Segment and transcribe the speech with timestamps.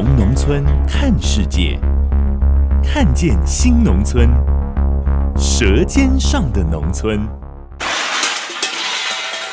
[0.00, 1.76] 从农村看世界，
[2.84, 4.30] 看见新农村，
[5.36, 7.26] 舌尖上的农村。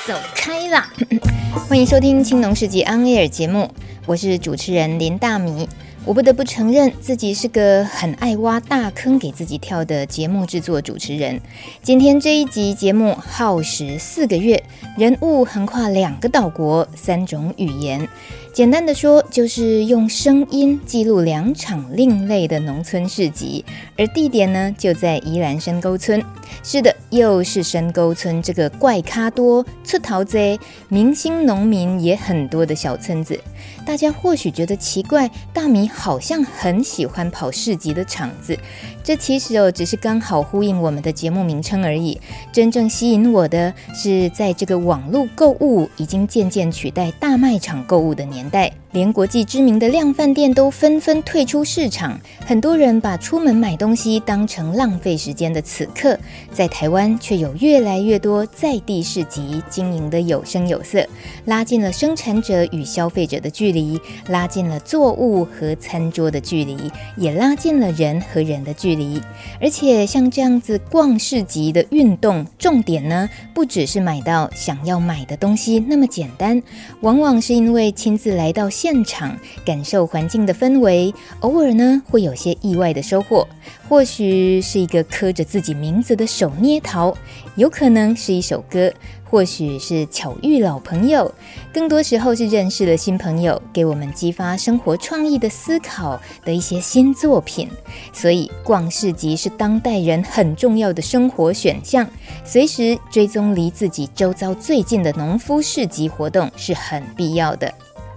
[0.06, 0.88] 走开啦！
[1.68, 3.72] 欢迎收听《青农市集 On Air》节目，
[4.06, 5.68] 我是主持人林大米。
[6.06, 11.42] 我不得不承认，自己是个很爱挖大坑给自己跳的节目制作主持人。
[11.82, 14.64] 今天这一集节目耗时四个月，
[14.96, 18.08] 人物横跨两个岛国，三种语言。
[18.56, 23.66] 简单的说，就是用声音记录两场另类的农村市集，
[23.98, 26.24] 而地点呢，就在宜兰深沟村。
[26.64, 30.40] 是的，又是深沟村这个怪咖多、出头多、
[30.88, 33.38] 明星农民也很多的小村子。
[33.86, 38.58] 大家或许觉得奇怪，大米好像很喜欢跑市集的场子。
[39.04, 42.20] 这其实哦，只是刚好呼应我们的节目名称而已。
[42.54, 48.72] 真正吸引我的是，在这个网络购物已经渐渐取代大卖场购物的年代。
[48.92, 56.18] 连国际知名的量贩店都纷纷退出市场，很多人把出门买东西当成浪费时间的此刻，
[56.50, 61.06] 在台湾却有越来越多在地市集经营的有声有色，
[61.44, 66.78] 拉近了生产者与消费者的距离，拉近了作物和餐桌的距离，
[67.18, 69.22] 也拉近了人和人的距离。
[69.60, 76.64] 而且像这样子逛市集的运动，重点呢，不只是买到想要买的东西那么简单，
[77.02, 83.48] 往往是因为亲自来到现场感受环境的氛围，偶尔呢会有些意外的收获，
[83.90, 87.16] 或许是一个刻着自己名字的手捏陶，
[87.56, 91.34] 有可能是一首歌，或许是巧遇老朋友，
[91.74, 97.68] 更多时候是认识了新朋友，给我们激发生活创意的思考的一些新作品。
[98.14, 102.08] 所以逛市集是当代人很重要的生活选项，
[102.44, 107.74] 随时追踪离自己周遭最近的农夫市集活动是很必要的。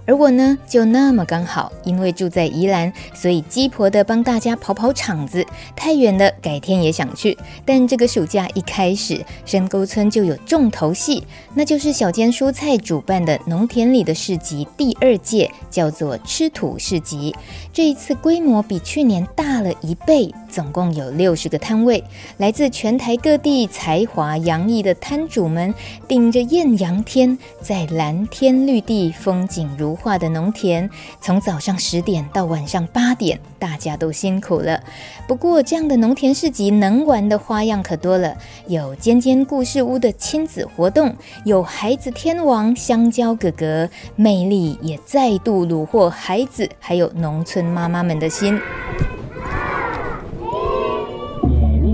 [0.09, 5.45] 而我呢，就那么刚好，因为住在宜兰，所以鸡婆的帮大家跑跑场子。
[5.75, 7.37] 太远了，改天也想去。
[7.63, 17.35] 但这个暑假一开始，深沟村就有重头戏，那就是小间蔬菜主办的农田里的市集第二届，叫做吃土市集。
[17.71, 22.03] 这一次规模比去年大了一倍，总共有六十个摊位，
[22.37, 25.71] 来自全台各地才华洋溢的摊主们，
[26.07, 30.89] 顶着艳阳天，在蓝天绿地、风景如化的农田，
[31.21, 34.81] 从早上十点到晚上八点，大家都辛苦了。
[35.27, 38.35] 不过，这样的农田市集能玩的花样可多了，
[38.67, 41.13] 有尖尖故事屋的亲子活动，
[41.45, 48.59] 有孩子天王香蕉哥哥，魅力也再度虏获孩子还有农村妈妈们的心。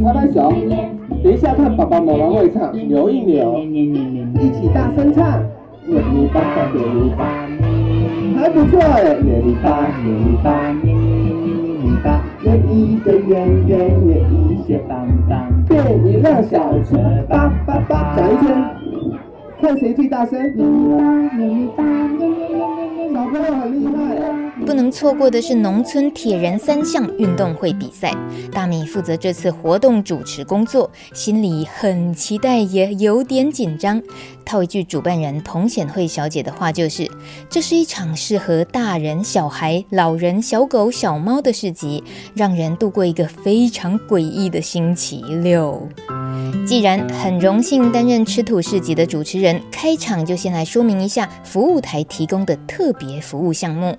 [0.05, 0.53] 拍拍手，
[1.23, 5.43] 等一下看爸爸妈妈会唱，扭一扭，一起大声唱。
[8.33, 9.15] 还不错哎！
[9.21, 16.97] 捏泥巴，捏泥巴，捏泥巴，捏一个圆圆，捏一些棒棒，变一辆小车，
[17.29, 18.55] 叭叭叭，转一圈，
[19.65, 20.53] 看谁最大声。
[24.63, 28.13] 不能错过的是农村铁人三项运动会比赛，
[28.51, 33.99] 大米负责这次活动主持工作，心里很期待，也有点紧张。
[34.45, 37.09] 套一句主办人彭显慧小姐的话，就是：
[37.49, 42.03] 这是一场适合大人、小孩、老人、小狗、小猫的市集，
[42.35, 45.87] 让人度过一个非常诡异的星期六。
[46.65, 53.97] 既然很荣幸担任吃土市集的主持人，开场就先来说明一下服务台提供的特别服务项目。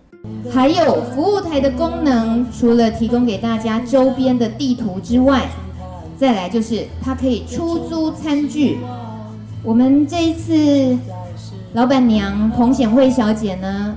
[0.53, 5.49] 还有服务台的功能，除了提供给大家周边的地图之外，
[6.19, 8.79] 再来就是它可以出租餐具。
[9.62, 10.99] 我们这一次
[11.75, 13.94] 老板娘彭显慧小姐呢，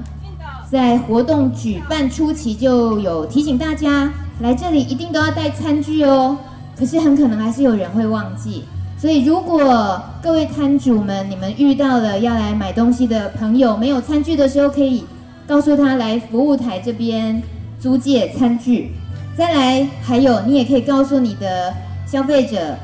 [0.70, 4.12] 在活动举办初期就有提醒大家，
[4.42, 6.38] 来这里一定都要带餐具哦。
[6.78, 8.66] 可是很可能还是有人会忘记，
[9.00, 15.06] 所以如果各位摊主们，你们遇到了要来买东西的朋友没有餐具的时候，可以。
[15.48, 17.42] 告诉他来服务台这边
[17.80, 18.92] 租借餐具，
[19.36, 21.74] 再来还有你也可以告诉你的
[22.06, 22.78] 消费者，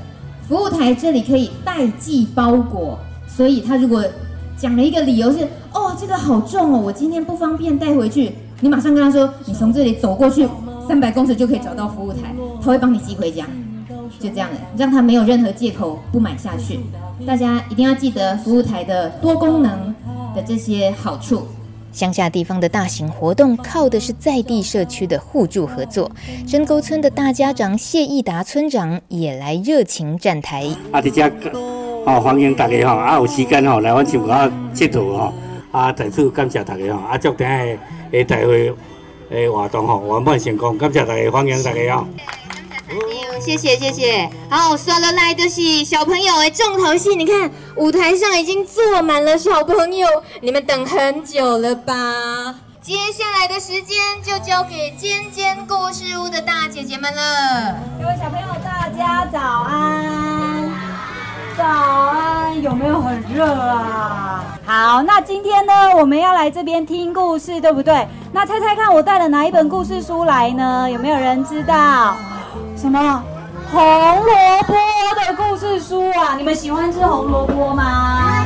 [0.47, 2.97] 服务台这里可以代寄包裹。
[3.27, 4.03] 所以他如果
[4.57, 8.31] 讲了一个理由是哦，这个好重哦，我今天不方便带回去。
[8.61, 10.47] 你马上跟他说，你从这里走过去
[10.87, 13.45] 三百公尺就可以找到服务台，他会帮你寄回家。
[14.19, 16.79] 就这样的，让他没有任何借口不买下去。
[17.25, 19.93] 大家一定要记得服务台的多功能
[20.35, 21.47] 的这些好处。
[21.91, 26.11] 乡下地方的大型活动靠的是在地社区的互助合作。
[26.45, 30.67] 深沟村的大家长谢义达村长也来热情站台。
[30.91, 31.31] 啊，这家
[32.05, 35.33] 好欢迎大家哈，啊有时间哦来阮乡下佚佗哈，
[35.71, 37.79] 啊再次感谢大家哈，啊祝今日
[38.11, 38.73] 的大会
[39.29, 42.07] 诶活动哈圆满成功，感谢大家，欢迎大家哈。
[43.41, 50.07] 谢谢谢谢，好，刷了来的是小朋友哎，重头戏，你看舞台上已经坐满了小朋友，
[50.41, 52.55] 你们等很久了吧？
[52.81, 57.75] 接下来的时间就交给尖尖故事屋的大姐姐们了。
[57.99, 60.71] 各位小朋友，大家早安，
[61.57, 64.43] 早安，有没有很热啊？
[64.65, 68.07] 好，那今天呢，我们要来这边听故事，对不对？
[68.31, 70.89] 那猜猜看，我带了哪一本故事书来呢？
[70.89, 72.15] 有没有人知道？
[72.75, 73.23] 什么
[73.71, 74.73] 红萝卜
[75.15, 76.35] 的故事书啊？
[76.37, 78.45] 你们喜欢吃红萝卜吗？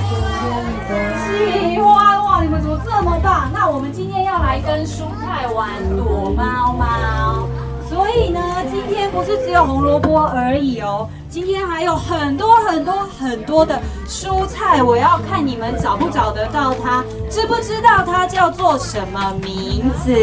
[1.26, 2.42] 喜欢哇！
[2.42, 3.50] 你们怎么这么棒？
[3.52, 5.68] 那我们今天要来跟蔬菜玩
[5.98, 7.48] 躲猫猫，
[7.90, 8.40] 所以呢，
[8.72, 20.14] 今天不是只有红萝卜而已哦，今天还有很多很多很多的蔬菜，我要看你们找不找得到它，知不知道它叫做什么名字？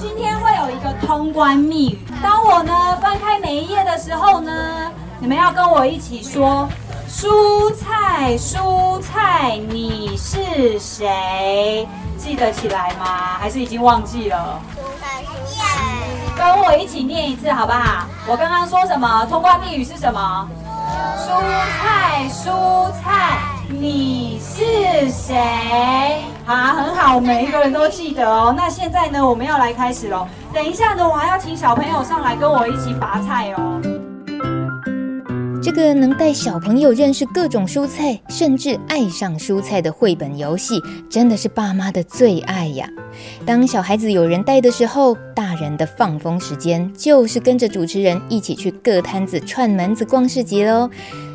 [0.00, 0.50] 今天会
[0.84, 1.98] 个通关密语。
[2.22, 6.68] 当我呢翻开每一页的时候呢，你们要跟我一起说：
[7.08, 11.88] 蔬菜，蔬菜，你是谁？
[12.18, 13.38] 记得起来吗？
[13.40, 14.60] 还是已经忘记了？
[16.36, 18.06] 跟我一起念一次好不好？
[18.26, 19.24] 我刚刚说什么？
[19.30, 20.46] 通关密语是什么？
[21.16, 21.40] 蔬
[21.80, 23.38] 菜，蔬菜，
[23.68, 26.22] 你是谁？
[26.44, 28.54] 好，很好，每一个人都记得哦。
[28.56, 30.26] 那现在呢，我们要来开始喽。
[30.52, 33.80] 等一下呢，我还要请小朋友上来跟我一起拔菜哦。
[35.62, 42.86] 这个能带小朋友认识各种蔬菜，甚至爱上蔬菜的绘本游戏，真的是爸妈的最爱呀。
[43.46, 50.90] 当小孩子有人带的时候，大人的放风时间就是跟着主持人一起去各摊子串门子逛市集喽。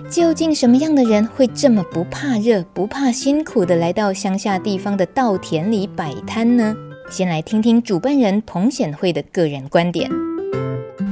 [0.10, 6.76] 究竟什么样的人会这么不怕热、不怕辛苦的来到乡下地方的稻田里摆摊呢？
[7.12, 10.10] 先来听听主办人彭显惠的个人观点。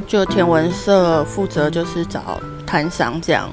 [0.07, 3.47] 就田文社负责就是找摊商这样，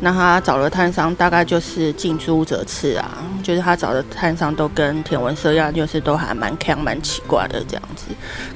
[0.00, 8.06] 那他找的摊商大概就是近朱者赤啊，就是他找的摊商都跟田文社一样，就是都还蛮强蛮奇怪的这样子。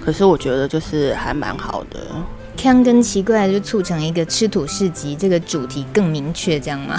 [0.03, 2.01] 可是我觉得就是还蛮好的，
[2.57, 6.97] 强跟奇怪就促成一个吃土市集，这个主题更明确，这样吗？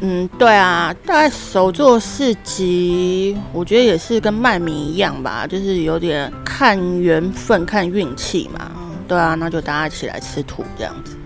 [0.00, 8.70] 嗯，对啊，大概手作市集，我觉得也是跟卖米一样吧，就是有点看缘分、看运气嘛。
[9.08, 11.16] 对啊，那就大家一起来吃土这样子。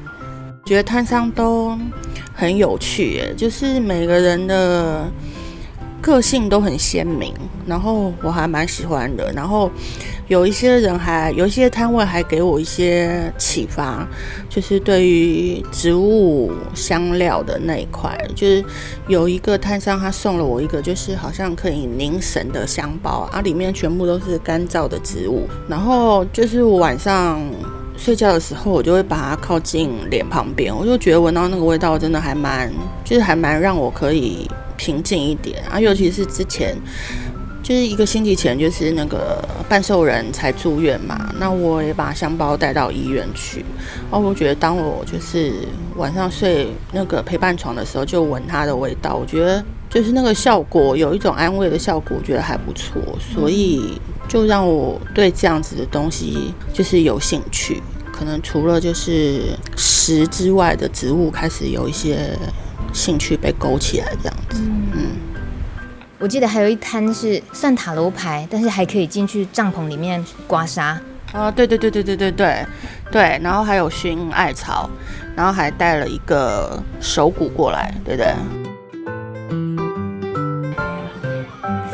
[0.64, 1.76] 觉得摊商都
[2.32, 5.04] 很有趣耶，就是每个人的
[6.00, 7.34] 个性都很鲜明，
[7.66, 9.30] 然后我还蛮喜欢的。
[9.32, 9.70] 然后。
[10.30, 14.06] 有一些人还有一些摊位还给我一些启发，
[14.48, 18.64] 就是对于植物香料的那一块，就是
[19.08, 27.42] 有一个摊商他送了我一个，就是好像可以凝神的香包啊，里面全部都是干燥的植物，然后就是我晚上
[27.96, 32.72] 睡觉的时候，我就会把它靠近脸旁边，我就觉得闻到那个味道真的还蛮，
[33.04, 36.76] 就是还蛮让我可以平静一点啊，尤其是之前。
[37.62, 43.64] 就是一个星期前，就是那个半兽人才住院嘛，那我也把香包带到医院去。
[44.10, 45.52] 然后我觉得，当我就是
[45.96, 53.00] 晚上睡那个陪伴床的时候，就闻它的味道，我觉得就是那个效果，有一种安慰的效果，我觉得还不错。
[53.20, 57.82] 所以就让我对这样子的东西就是有兴趣。
[58.10, 62.36] 可能除了就是食之外的植物，开始有一些
[62.92, 64.60] 兴趣被勾起来，这样子，
[64.94, 65.19] 嗯。
[66.20, 70.94] 我记得还有一摊是算塔罗牌，但是还可以进去帐篷里面刮痧。
[71.32, 72.66] 啊，对对对对对对对
[73.10, 74.90] 对，然后还有熏艾草，
[75.34, 78.34] 然后还带了一个手鼓过来，对不对？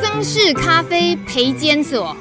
[0.02, 2.16] 曾氏咖啡陪监所。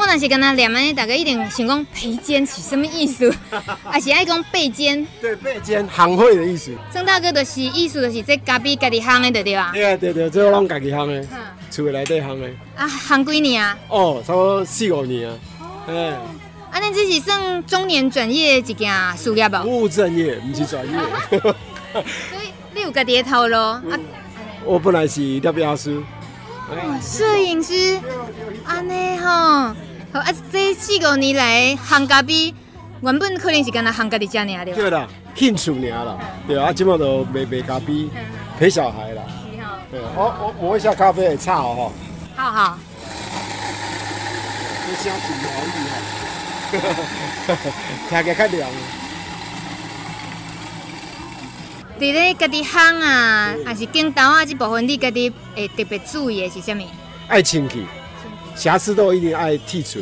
[0.00, 3.30] 我若是跟他念的，大家一定想讲陪监是什么意思？
[3.84, 5.06] 还是爱讲背肩？
[5.20, 6.72] 对，背肩行会的意思。
[6.90, 9.72] 曾大哥就是意思就是在家边家己行的，对吧？
[9.74, 11.22] 对啊，对对，这拢家己行的，
[11.70, 12.48] 厝内底行的。
[12.76, 13.76] 啊，行几年啊？
[13.88, 15.36] 哦，差不多四五年啊。
[15.86, 15.94] 哎，
[16.72, 19.62] 啊，恁这是算中年转业一件事业吧？
[19.62, 20.92] 不务正业，不是转业。
[21.92, 23.82] 所以你有家己的头路啊？
[24.64, 26.02] 我本来是摄影师。
[26.70, 28.00] 哇，摄影师，
[28.64, 29.74] 安尼吼，
[30.12, 32.52] 好啊，这四五年来烘咖啡，
[33.00, 34.74] 原本可能是跟他烘咖啡家尔对？
[34.74, 38.08] 对啦，兴趣尔啦，对啊，今麦都卖卖咖啡
[38.58, 39.22] 陪小孩啦。
[39.90, 41.92] 对，我我磨一下咖啡的茶哦。
[42.36, 42.78] 好好。
[44.86, 45.76] 这声挺疗愈
[47.46, 47.56] 哈，
[48.08, 48.68] 听起来较凉。
[51.98, 56.82] 伫咧家己烘啊，还是镜头啊这部分，你家己会特别注意的是啥物？
[57.28, 57.86] 爱清气，
[58.54, 60.00] 瑕疵都一定爱剔除。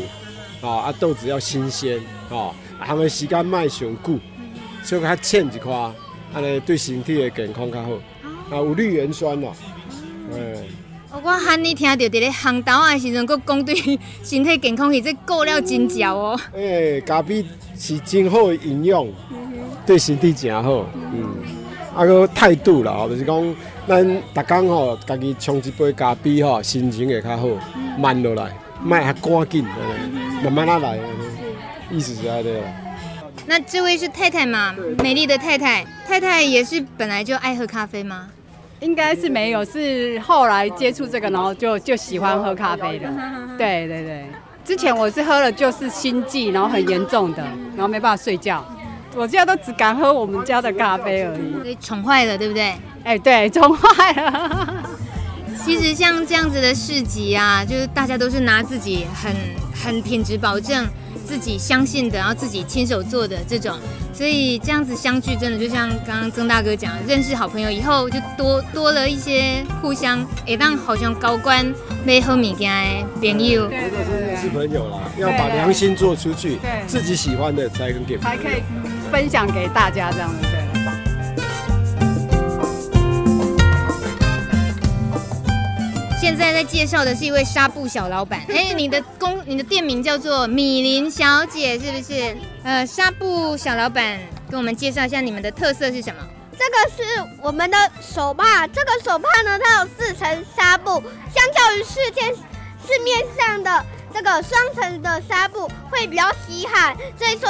[0.61, 2.01] 哦，啊豆子要新鲜
[2.31, 2.53] 哦，
[2.85, 4.19] 他们时间卖上久，
[4.83, 5.73] 所以较浅一块，
[6.35, 7.91] 安尼对身体的健康较好。
[8.51, 9.55] 啊，有绿原酸咯。
[10.33, 10.57] 嗯。
[11.11, 13.75] 我喊你听到伫咧烘豆啊的时阵，佫讲对
[14.23, 16.41] 身体健康，伊这顾了真焦哦。
[16.53, 17.45] 诶、欸，咖啡
[17.79, 19.07] 是真好的营养，
[19.87, 20.85] 对身体真好。
[20.95, 21.37] 嗯。
[21.95, 23.55] 啊个态度啦，吼，就是讲
[23.89, 27.49] 咱逐工吼，家己冲一杯咖啡吼，心情会较好，
[27.99, 28.53] 慢落来，
[28.85, 29.65] 莫遐赶紧，
[30.45, 30.99] 慢慢啊来，
[31.91, 32.65] 意思是安尼啦。
[33.47, 34.75] 那这位是太太吗？
[35.03, 38.29] 美丽的太太，太太也是本来就爱喝咖啡吗？
[38.81, 43.09] 应该是没有，是后来接触这个，然后就就喜欢喝咖啡的。
[43.57, 44.27] 对对对，
[44.67, 47.43] 之前我是喝了就是心悸，然后很严重的，
[47.75, 48.63] 然后没办法睡觉。
[49.15, 51.53] 我现在都只敢喝我们家的咖啡而已。
[51.55, 52.63] 所以宠坏了，对不对？
[53.05, 54.85] 哎、欸，对，宠坏了。
[55.65, 59.35] 其实像这样子的市集啊，就是大家都是拿自己很
[59.75, 60.87] 很品质保证、
[61.27, 63.77] 自己相信的，然后自己亲手做的这种，
[64.15, 71.67] 所以这样子相聚，真的就像刚刚曾大哥讲，认识好朋友以后，就多多了一些互相，哎，当好像高官
[72.05, 72.87] 没喝米干
[73.21, 73.69] 的朋友。
[73.69, 78.63] 对对对，是朋友啦，要把良心做出去，对自己喜欢的才能给，才可以。
[79.11, 80.47] 分享给大家这样子。
[86.21, 88.43] 现在在介绍的是一位纱布小老板。
[88.49, 92.37] 哎，你的公，你的店名叫做米林小姐，是不是？
[92.65, 94.19] 呃，纱布小老板，
[94.51, 96.21] 跟我们介绍一下你们的特色是什么？
[96.53, 97.03] 这个是
[97.41, 103.87] 我们的手帕，这个手帕呢，它有四层纱布，相较于市天市面上的。
[104.13, 107.49] 这个双层的纱布会比较吸汗，所以说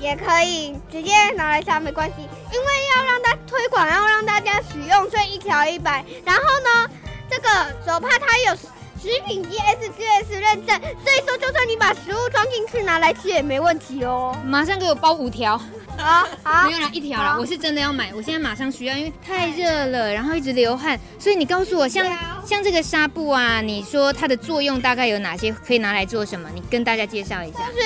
[0.00, 2.28] 也可以直接拿来擦没关系。
[2.52, 6.04] 因为要让它推广，要让大家使用，所以一条一百。
[6.24, 6.90] 然后呢，
[7.30, 7.48] 这个
[7.84, 14.36] 手帕它有食品级 SGS 认证，所以说就算你把食物装进去拿来吃也没问题哦。
[14.44, 15.60] 马上给我包五条。
[15.98, 17.36] 好，好，没有啦，一条啦。
[17.38, 22.06] 我是真的要买，我现在马上需要，因为太热了，然后一直流汗，所以你告诉我，像
[22.44, 25.52] 像这个纱布啊，你说它的作用大概有哪些？
[25.52, 26.48] 可以拿来做什么？
[26.54, 27.58] 你跟大家介绍一下。
[27.58, 27.80] 就是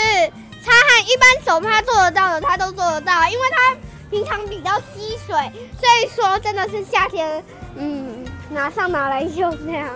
[0.63, 3.77] 擦汗，一般手帕做得到的，它都做得到，因为它
[4.11, 5.35] 平常比较吸水，
[5.81, 7.43] 所以说真的是夏天，
[7.77, 9.89] 嗯，拿上拿来用这样。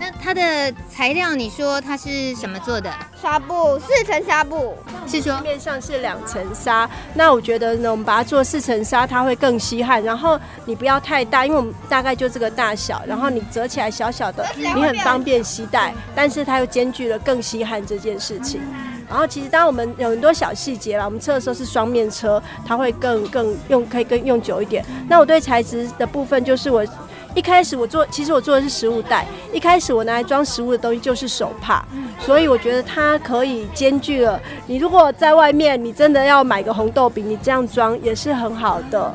[0.00, 2.90] 那它的材料，你说它是什么做的？
[3.20, 4.74] 纱布，四层纱布。
[5.06, 6.88] 是说面上是两层纱。
[7.12, 10.02] 那我觉得呢，我们把它做四层纱，它会更吸汗。
[10.02, 13.02] 然后你不要太大，因为我们大概就这个大小。
[13.06, 15.92] 然后你折起来小小的，你很方便携带。
[16.14, 18.62] 但是它又兼具了更吸汗这件事情。
[19.06, 24.82] 然后其实当我们有很多小细节啦，我们车的时候是双面车，它会更更用可以更用久一点。
[25.08, 26.86] 那我对材质的部分就是我。
[27.34, 29.24] 一开始我做，其实我做的是食物袋。
[29.52, 31.84] 一开始我拿来装食物的东西就是手帕，
[32.18, 34.40] 所以我觉得它可以兼具了。
[34.66, 39.14] 你如果在外面，你真的要买个红豆饼，你这样装也是很好的。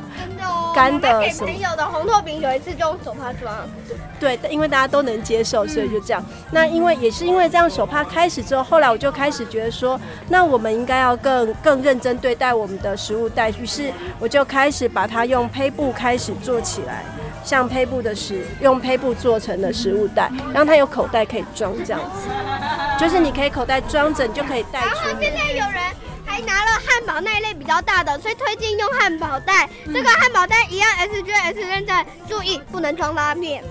[0.74, 1.20] 干的。
[1.20, 3.54] 给朋友的红豆饼有一次就用手帕装。
[4.18, 6.24] 对，因为大家都能接受，所以就这样。
[6.50, 13.50] 那因为也是因为这样手帕开始之后，后来我就开始觉得说，那我们应该要更更认真对待我们的食物袋。
[13.50, 17.04] 于是我就开始把它用胚布开始做起来。
[17.46, 22.28] 像胚布的食，用胚布做成的食物袋，让它有口袋可以装，这样子，
[22.98, 24.86] 就是你可以口袋装着，你就可以带出。
[24.86, 25.80] 然后现在有人
[26.24, 29.70] 还拿了汉堡那一类比较大的，所以推荐用汉堡袋。
[29.84, 33.62] 嗯、这个汉堡袋一样 SGS 认证，注意不能装拉面，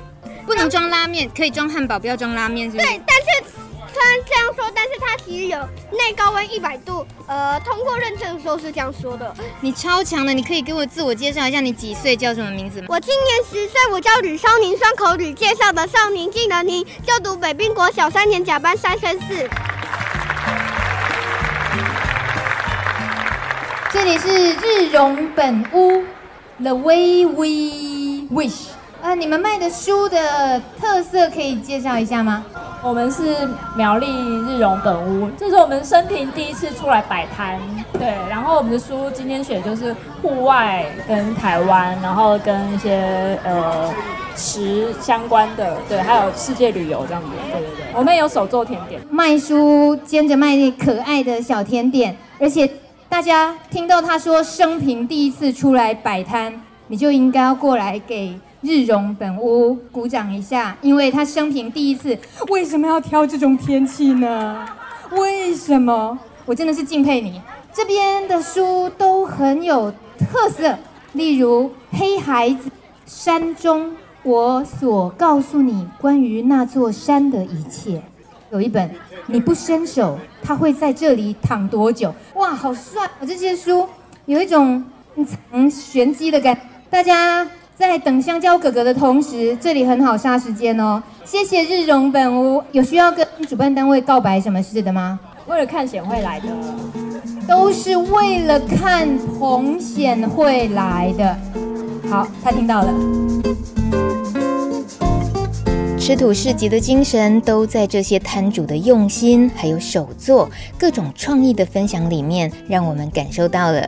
[0.46, 2.88] 不能装拉面，可以装汉堡，不要装拉面，是不是？
[2.88, 3.65] 对，但是。
[3.96, 5.58] 虽然这样说，但是它其实有
[5.92, 9.34] 内高温一百度，呃，通过认证的时候是这样说的。
[9.62, 12.88] 你超强的，你可以给我自我介绍一下，你几岁，叫什么名字吗？
[12.90, 19.50] 我今年十岁，我叫吕少宁，双口吕介绍的少宁，记得宁就读北滨国小三年甲班三升四。
[23.94, 26.04] 这里是日荣本屋
[26.62, 28.75] ，The Way We Wish。
[29.06, 32.44] 呃，你们卖的书的特色可以介绍一下吗？
[32.82, 34.08] 我们是苗栗
[34.48, 37.60] 日荣本屋，这是我们生平第一次出来摆摊。
[37.94, 43.94] 对，然后我们的书今天选就是户外跟台湾，然后跟一些呃
[44.36, 47.30] 食相关的，对，还有世界旅游这样子。
[47.52, 52.68] 对对对，我们也有手做甜点，卖书兼着卖可爱的小甜点，而且
[53.08, 58.34] 大家听到他说生平第一次出来摆摊，你就应该要过来给。
[58.66, 62.18] 日荣本屋鼓掌一下，因为他生平第一次，
[62.50, 64.68] 为什么要挑这种天气呢？
[65.12, 66.18] 为什么？
[66.46, 67.40] 我真的是敬佩你。
[67.72, 70.76] 这边的书都很有特色，
[71.14, 72.72] 例如《黑孩子
[73.06, 73.92] 山中》，
[74.24, 78.02] 我所告诉你关于那座山的一切。
[78.50, 78.90] 有一本，
[79.28, 82.14] 你不伸手，他会在这里躺多久？
[82.36, 83.08] 哇，好帅！
[83.20, 83.88] 我这些书
[84.26, 84.84] 有一种
[85.52, 87.48] 藏玄机的感觉，大家。
[87.78, 91.04] 在等香蕉哥哥的同时，这里很好杀时间哦。
[91.26, 95.20] 谢谢日荣本屋，有需要跟主办单位告白什么事的吗？
[95.46, 96.48] 为了看显会来的，
[97.46, 101.38] 都是为了看彭显会来的。
[102.10, 102.94] 好，他听到了。
[106.00, 113.86] 吃土市集的精神都在这些摊主的用心，还有手作各种创意的分享里面，让我们感受到了。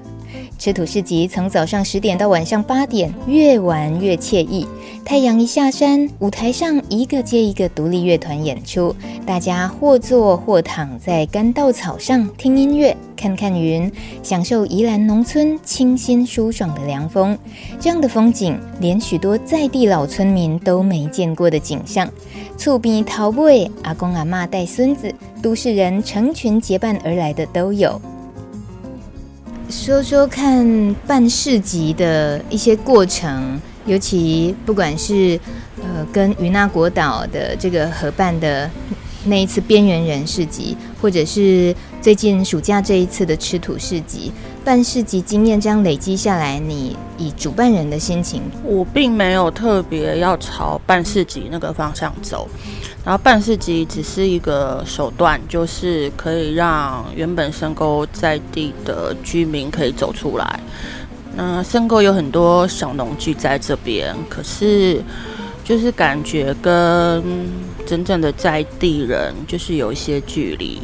[0.57, 4.67] 吃土市集从早上十点到晚上八点，越玩越惬意。
[5.05, 8.93] 太阳一下山，舞台上一个接一个独立乐团演出，
[9.25, 13.89] 大家或坐或躺在干稻草上听音乐、看看云，
[14.21, 17.37] 享受宜兰农村清新舒爽的凉风。
[17.79, 22.09] 这样的风景，连许多在地老村民都没见过的景象。
[22.57, 28.01] 厝边头尾，阿公阿嬷带孙子，都市人成群结伴而来的都有。
[29.69, 35.39] 说说看办市集的一些过程，尤其不管是
[35.81, 38.69] 呃跟于那国岛的这个合办的
[39.25, 44.31] 那一次边缘人市集，或者是最近暑假这一次的吃土市集，
[44.63, 52.47] 办市集经验这样累积下来，你以主办人的心情，我并没有特别要朝办市集那个方向走。
[53.07, 60.59] 然后办市集只是一个手段，就是可以让原本深沟在地的居民可以走出来。
[61.33, 65.01] 那深沟有很多小农聚在这边，可是
[65.63, 67.23] 就是感觉跟
[67.85, 70.81] 真正的在地人就是有一些距离。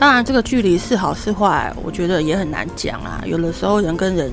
[0.00, 3.22] 当然，这个距离是好是坏，我觉得也很难讲啊。
[3.26, 4.32] 有的时候人跟人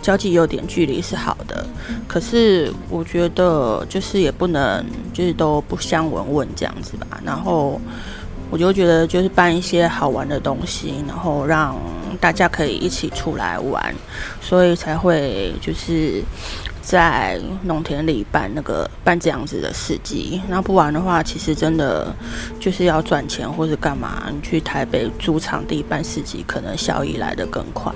[0.00, 1.66] 交际有点距离是好的，
[2.06, 7.20] 可是我觉得就是也不能就是都不相闻问这样子吧。
[7.24, 7.80] 然后
[8.50, 11.76] 我就觉得就是办一些好玩的东西，然后让
[12.20, 13.92] 大家可以一起出来玩，
[14.40, 16.22] 所以才会就是。
[16.82, 22.14] 在农田里办那个办这样子的市集，那不然的话，其实真的
[22.58, 27.92] 就是要赚钱或者干嘛，你去台北租场地办市集，可能效益来得更快。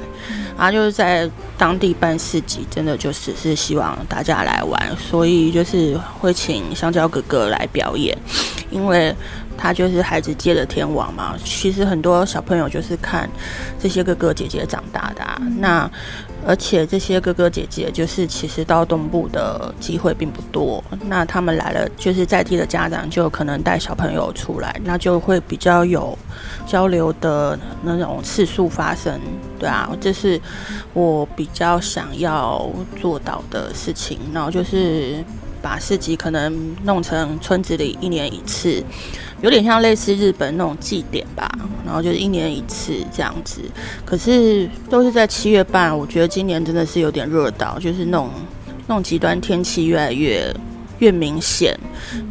[0.57, 8.17] 然后就是在当地办市集，真的就只是希望大家来玩，所以就是会请香蕉哥哥来表演，
[8.71, 9.15] 因为
[9.57, 11.35] 他就是孩子界的天王嘛。
[11.45, 13.29] 其实很多小朋友就是看
[13.81, 15.91] 这些哥哥姐姐长大的啊，那。
[16.47, 26.19] 而且这些哥哥姐姐就是其实到东部的机会并不多，那他们来了，就是在地的家长就可能带小朋友出来，那就会比较有
[26.67, 29.19] 交流的那种次数发生，
[29.59, 30.39] 对啊，这是
[30.93, 32.69] 我比较想要
[33.01, 35.25] 做到的事情，然后就是。
[35.63, 38.85] 把市集可能弄成村子里一年一次，
[39.45, 41.47] 有点像类似日本那种祭典吧，
[41.85, 43.61] 然后就是一年一次这样子。
[44.03, 48.31] 可是都是在七月半，我觉得今年真的是有点热到，就是那种
[48.87, 50.51] 那种极端天气越来越
[51.01, 51.79] 越明显。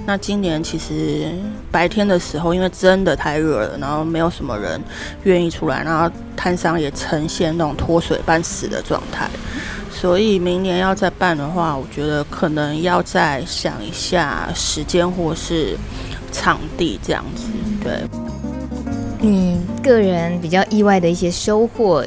[0.08, 1.28] 那今年其实
[1.72, 4.82] 白天的时候，因为真的太热了，然后没有什么人
[5.22, 9.30] 愿意出来，然后摊商也呈现那种脱水般死的状态。
[9.92, 15.78] 所以明年要再办的话，我觉得可能要再想一下时间或是
[16.34, 17.44] 场地这样子。
[17.82, 18.02] 对，
[19.22, 22.04] 你个人比较意外的一些收获，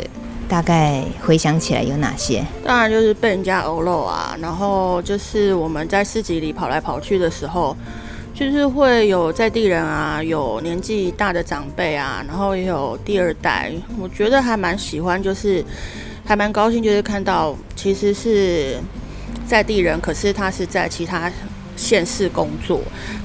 [0.48, 2.44] 大概回想起来有哪些？
[2.62, 7.74] 当然就是被人家欧漏啊，然后就是我们在市集里跑来跑去的时候，
[8.34, 15.64] 就是会有在地人啊，有年纪大的长辈啊，然后也有第二代，我觉得还蛮喜欢，就是。
[16.28, 18.78] 还蛮高兴，就是看到其实是
[19.46, 21.30] 在地人，可是他是在其他
[21.76, 22.80] 县市工作，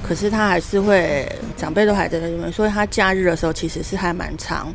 [0.06, 4.72] 可是他还是会长辈都还在那边，所以他假日的时候其实是还蛮长，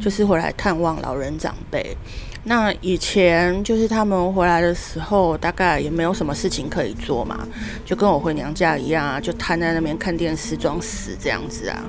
[0.00, 1.96] 就是回来探望老人长辈。
[2.48, 7.44] 那以前就是他们回来的时候，大概也没有什么事情可以做嘛，
[7.84, 11.82] 就跟我回娘家一样啊，就瘫在那边看电视装死这样子啊。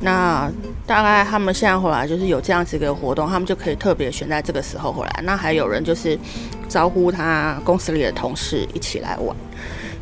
[0.00, 0.52] 那
[0.86, 5.22] 大概他们现在回来就是有这样子一个活动，他们就可以特别选在这个时候回来。
[5.24, 6.18] 那还有人就是
[6.68, 9.34] 招呼他公司里的同事一起来玩，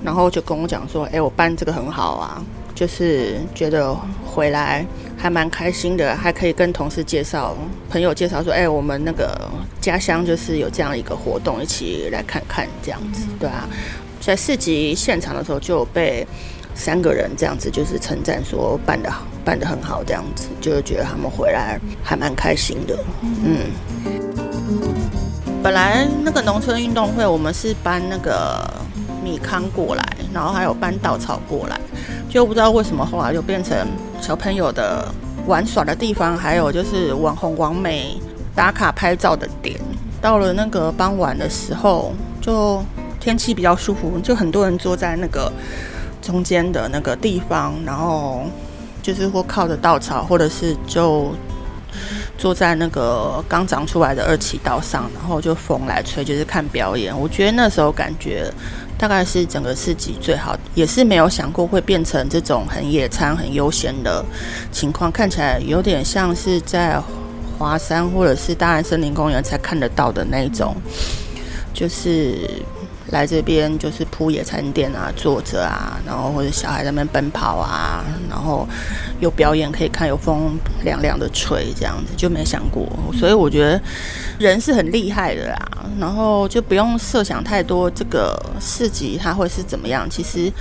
[0.05, 4.85] 然后就跟我讲说：“哎，我办这个很好啊。”就是觉得回来
[5.17, 7.57] 还蛮开心的，还可以跟同事介绍、
[7.89, 9.49] 朋友介绍说：“哎，我们那个
[9.81, 13.69] 家乡就是有这样一个活动，一起来看看这样子。”对啊，
[14.21, 16.27] 在市集现场的时候就被
[16.75, 22.99] 三个人这样子就是称赞说办得好，办得很好这样子，就是觉得他们回来还蛮开心的。
[23.23, 23.71] 嗯，
[25.63, 28.69] 本来那个农村运动会我们是搬那个
[29.25, 31.81] 米糠过来，然后还有搬稻草过来。
[32.29, 33.77] 就不知道为什么后来就变成
[34.21, 35.09] 小朋友的
[35.47, 38.21] 玩耍的地方，还有就是网红网美
[38.57, 39.81] 打卡拍照的点。
[40.21, 42.83] 到了那个傍晚的时候，就
[43.21, 45.53] 天气比较舒服，就很多人坐在那个
[46.21, 48.43] 中间的那个地方，然后
[49.01, 51.33] 就是或靠着稻草，或者是就
[52.37, 57.17] 坐在那个刚长出来的二期道上，然后就风来吹，就是看表演。
[57.17, 58.53] 我觉得那时候感觉。
[58.99, 64.25] 大概是整个市集最好，也是没有想过会变成这种很野餐、很悠闲的
[64.73, 67.01] 情况，看起来有点像是在
[67.59, 70.75] 华山或者是大安森林公园才看得到的那种，
[71.73, 72.39] 就是。
[73.11, 78.67] 来这边就是铺野餐垫啊，坐着啊，然后或者小孩在那边奔跑啊，然后
[79.21, 83.81] 有表演可以看，有风凉凉的吹，这样子就没想过，所以我觉得
[84.39, 90.53] 人是很厉害的啦，然后就不用设想太多这个市集它会是怎么样，其实。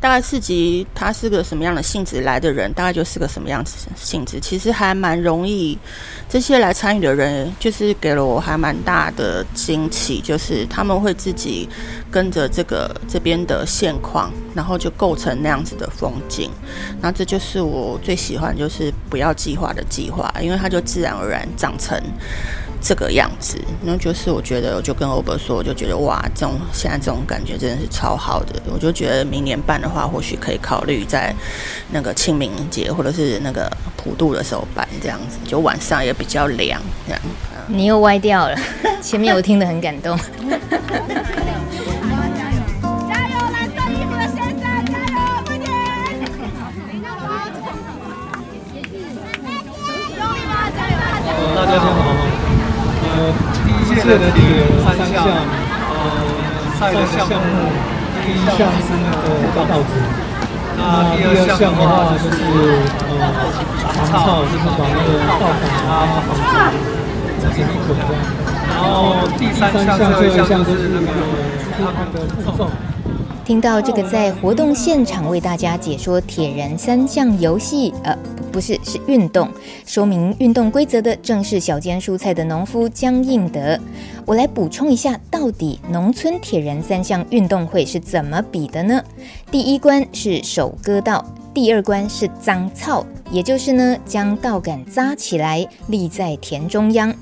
[0.00, 4.38] 大概四级，他是个什么样的性质来的人，大概就是个什么样子性质。
[4.40, 5.76] 其实还蛮容易，
[6.28, 11.68] 这些来参与的人就是给了我还蛮大的惊奇，就是他们会自己
[12.10, 16.50] 跟着这个这边的现况，然后就构成那样子的风景。
[17.00, 22.00] 那这就是我最喜欢，就是不要计划的计划，因为它就自然而然长成。
[22.80, 28.62] 这个样子，那就是我觉得，我就跟欧伯说，我就觉得哇，这种现在这种感觉真的是超好的。
[28.72, 31.34] 我就觉得明年办的话，或许可以考虑在
[31.90, 36.80] 那个清明节或者是那个普渡的时候办，这样子就晚上也比较凉。
[37.06, 37.20] 这样，
[37.66, 38.56] 你又歪掉了，
[39.02, 40.18] 前面我听得很感动。
[43.08, 45.68] 加油，蓝色衣服的先生，加油，快点！
[51.54, 51.97] 大家好。
[54.00, 54.40] 届的第
[54.84, 55.96] 三项，呃，
[56.78, 57.32] 赛的项目，
[58.24, 59.90] 第一项是那个稻子，
[60.76, 60.80] 那
[61.16, 62.36] 第二项的话就是
[63.08, 63.10] 呃
[63.82, 65.92] 长草，就是把那个稻草啊
[66.26, 66.42] 防止
[67.40, 68.06] 自己捆这样，
[68.70, 71.18] 然后第三项最后一项就是那个
[71.78, 72.70] 他们的负重。
[73.48, 78.14] 听到这个在活动现场为大家解说铁人三项游戏，呃，
[78.52, 79.48] 不是，是运动，
[79.86, 83.80] 说明运动规则的正是小间蔬菜的农夫江应德。
[84.26, 89.02] 我来补充一下，到底农村铁人三项运动会是怎么比的呢？
[89.50, 97.14] 第一关是手割稻，第二关是脏草，也就是呢将稻杆扎起来立在田中央，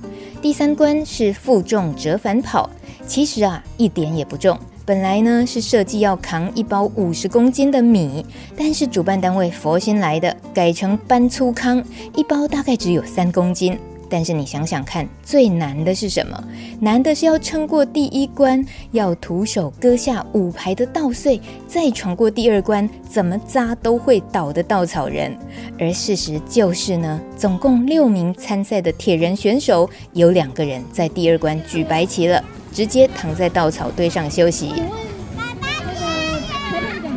[0.43, 2.69] 第三关是负重折返跑，
[3.07, 4.59] 其实啊一点也不重。
[4.87, 8.25] 本来呢是设计要扛一包五十公斤的米，
[8.57, 11.83] 但是主办单位佛心来的，改成搬粗糠，
[12.14, 13.77] 一包大概只有三公斤。
[14.09, 16.40] 但是你想想看，最难的是什么？
[16.79, 25.37] 难的是要撑过第一关，要徒手割下五排的稻穗，再闯过第二关，怎么扎都会倒的稻草人。
[25.81, 32.40] 而事实就是呢，总共六名参赛的铁人选手，有两个人在第二关举白旗了。
[32.77, 34.71] 直接躺在稻草堆上休息。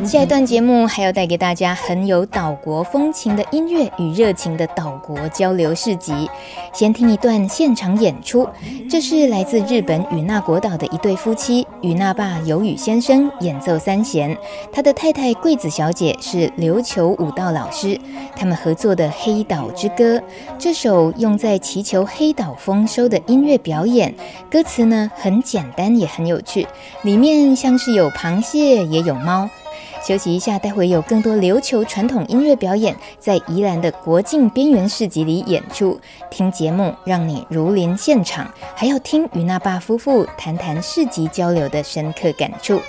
[0.06, 6.28] 下一段节目还要带给大家很有岛国风情的音乐与热情的岛国交流市集。
[6.72, 8.48] 先听一段现场演出，
[8.88, 14.36] 这是来自日本与那国岛的一对夫妻，与那爸有宇先生演奏三弦，
[14.72, 17.96] 他的太太桂子小姐是琉球舞蹈老师，
[18.34, 20.16] 他们合作的《黑岛之歌》
[20.58, 24.12] 这首用在祈求黑岛丰收的音乐表演，
[24.50, 26.66] 歌词呢很简单也很有趣，
[27.02, 29.48] 里面像是有螃蟹也有猫。
[30.02, 36.00] 休息一下，待会有更多琉球传统音乐表演，在宜兰的国境边缘市集里演出。
[36.30, 42.80] 听节目，让你如临现场，还要听与那爸夫妇谈谈市集交流的深刻感触。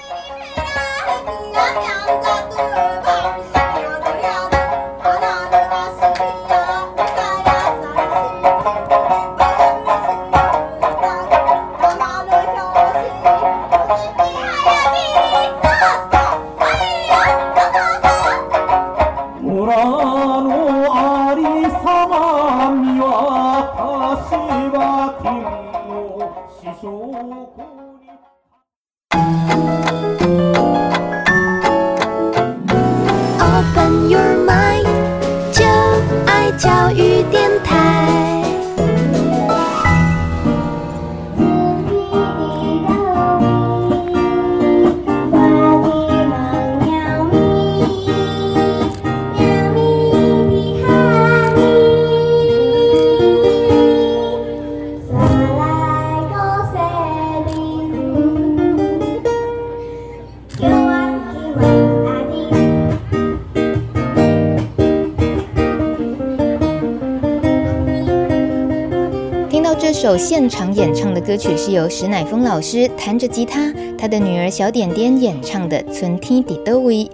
[70.11, 77.05] 首现场演唱的歌曲是由石乃峰老师弹着吉他，他的女儿小点点演唱的《春天在佗位》。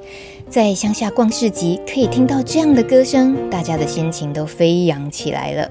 [0.49, 5.69] 在乡下逛市集，可以听到这样的歌声，大家的心情都飞扬起来了。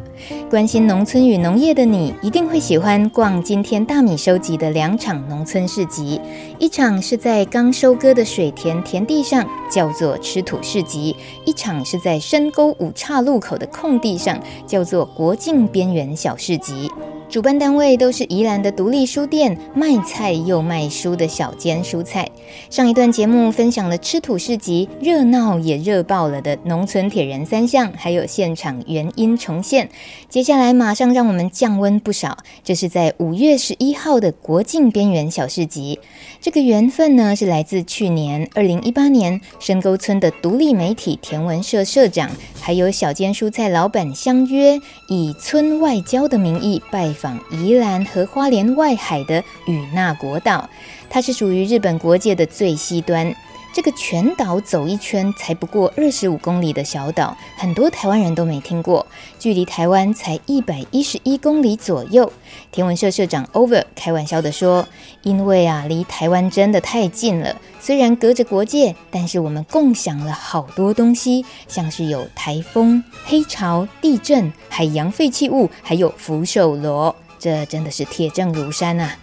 [0.48, 6.20] 关心农村与农业的你，一定会喜欢逛今天大米收集的两场农村市集。
[6.60, 16.88] 一场是在刚收割的水田田地上，叫做吃土市集；一场是在深沟五岔路口的空地上，叫做国境边缘小市集。
[17.28, 22.30] 主办单位都是宜兰的独立书店，卖菜又卖书的小间蔬菜。
[22.70, 29.90] 上一段节目分享了吃土市集热闹也热爆了的农村铁人三项，还有现场原音重现。
[30.28, 35.98] 接下来马上让我们降温不少，这是在五月十一号的国境边缘小市集。
[36.40, 50.70] 这个缘分呢，是来自去年二零一八年深沟村的独立媒体田文社社长，还有小间蔬菜老板相约，以村外交的名义拜访宜兰和花莲外海的与那国岛，
[51.10, 53.34] 它是属于日本国界的最西端。
[53.76, 59.06] 这个全岛走一圈才不过二十五公里的小岛，很多台湾人都没听过。
[59.38, 62.32] 距离台湾才一百一十一公里左右。
[62.72, 64.88] 天文社社长 Over 开玩笑地说
[65.20, 67.54] ：“因为啊，离台湾真的太近了。
[67.78, 79.18] 虽然隔着国界，但是我们共享了好多东西，像是有台风、黑潮、地震、海洋废弃物，还有福寿螺，这真的是铁证如山啊！”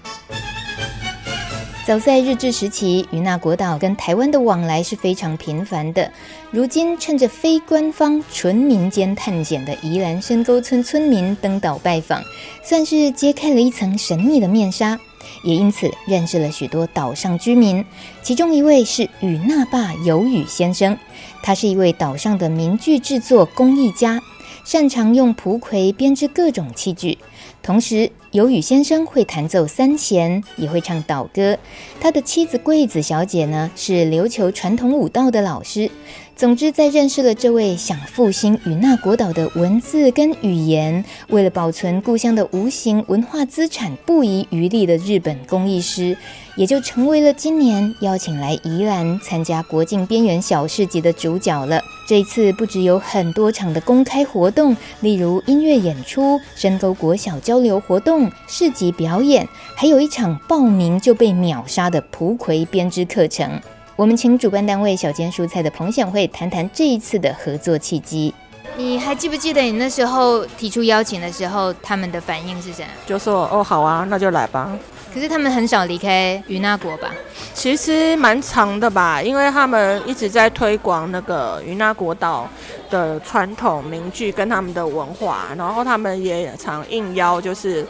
[1.85, 6.09] 早在日治时期，与那国岛跟台湾的往来是非常频繁的。
[6.49, 12.23] 如今，趁着非官方、纯民间探险的宜兰深沟村村民登岛拜访，
[12.63, 14.97] 算是揭开了一层神秘的面纱，
[15.43, 17.83] 也因此认识了许多岛上居民。
[18.21, 20.97] 其中一位是与那霸有宇先生，
[21.41, 24.21] 他是一位岛上的民具制作工艺家，
[24.63, 27.17] 擅长用蒲葵编织各种器具。
[27.63, 31.57] 同时，由宇先生会弹奏三弦，也会唱岛歌。
[32.01, 35.89] 他的妻子桂子小姐呢，是琉球传统舞蹈的老师。
[36.35, 46.17] 总之，在认识了这位想复兴与那国岛的文字跟语言，为了保存故乡的无形文化资产，不遗余力的日本工艺师，
[46.55, 51.79] 也就成为了今年邀请来宜兰参加国境边缘小市集的主角了。
[52.07, 63.61] 这次不只有很多场的公开活动，例如音乐演出、深沟国小交流活动、市集表演，还有一场报名就被秒杀的蒲葵编织课程。
[63.95, 68.33] 我们请主办单位小间蔬菜的彭显惠谈谈这一次的合作契机。
[68.75, 72.87] 你还记不记得你那时候提出邀请的时候，他们的反应是什么？
[73.05, 74.71] 就说哦，好啊，那就来吧。
[75.13, 77.11] 可是他们很少离开与那国吧？
[77.53, 82.49] 其实蛮长的吧，因为他们一直在推广那个与那国岛
[82.89, 87.85] 的传统民具跟他们的文化，然后他们也常应邀，就是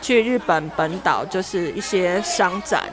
[0.00, 2.84] 去日本本岛，就是一些商展。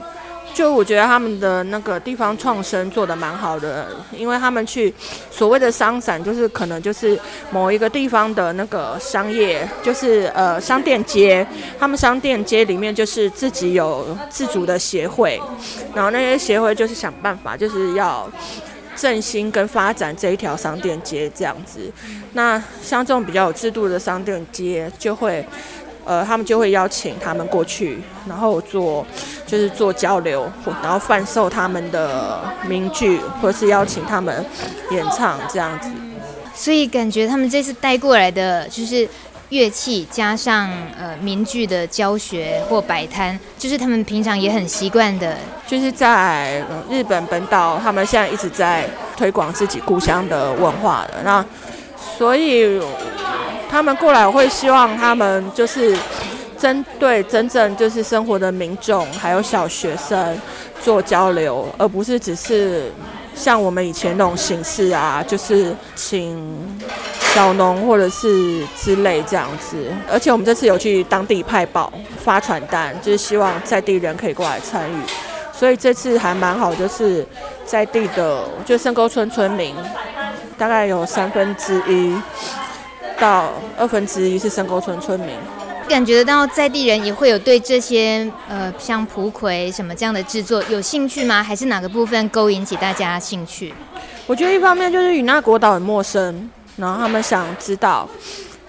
[0.59, 4.93] 就我觉得他们的那个地方创生做得蛮好的，因为他们去
[5.31, 7.17] 所谓的商展，就是可能就是
[7.49, 11.47] 某一个地方的那个商业，就是呃商店街，
[11.79, 15.41] 他们商店街里面就是自己有自主的协会，
[15.95, 18.29] 然后那些协会就是想办法就是要
[18.97, 21.79] 振兴跟发展这一条商店街这样子。
[22.33, 25.47] 那像这种比较有制度的商店街就会。
[26.09, 29.05] 呃，他们就会邀请他们过去，然后做
[29.45, 34.43] 就是做交流，然后贩售他们的民具，或者是邀请他们
[34.89, 35.91] 演唱这样子。
[36.55, 39.07] 所以感觉他们这次带过来的就是
[39.49, 40.67] 乐器，加上
[40.97, 45.37] 呃民具的教学或摆摊，就是他们平常也很习惯的。
[45.67, 51.21] 就是在日本本岛，他们现在一直在推广自己故乡的文化的。
[51.23, 51.45] 那
[52.19, 52.79] 所以。
[53.71, 55.95] 他们过来，我会希望他们就是
[56.57, 60.35] 针对真正就是生活的民众，还有小学生
[60.81, 62.91] 做交流，而不是只是
[63.35, 66.43] 像我们以前那种形式啊，就是请
[67.35, 69.77] 小农或者是之类这样子。
[70.11, 74.95] 而且我们这次有去当地派报发传单，就是希望在地人可以过来参与。
[75.53, 77.23] 所以这次还蛮好，就是
[77.65, 79.75] 在地的，就深沟村村民，
[80.59, 82.13] 大概有三分之一
[83.17, 85.29] 到二分之一是深沟村村民。
[85.87, 91.41] 感觉得到在地人也会有对这些呃像蒲葵什么这样的制作有兴趣吗？
[91.41, 93.73] 还是哪个部分勾引起大家兴趣？
[94.27, 98.07] 我觉得一方面就是与那国岛很陌生，然后他们想知道，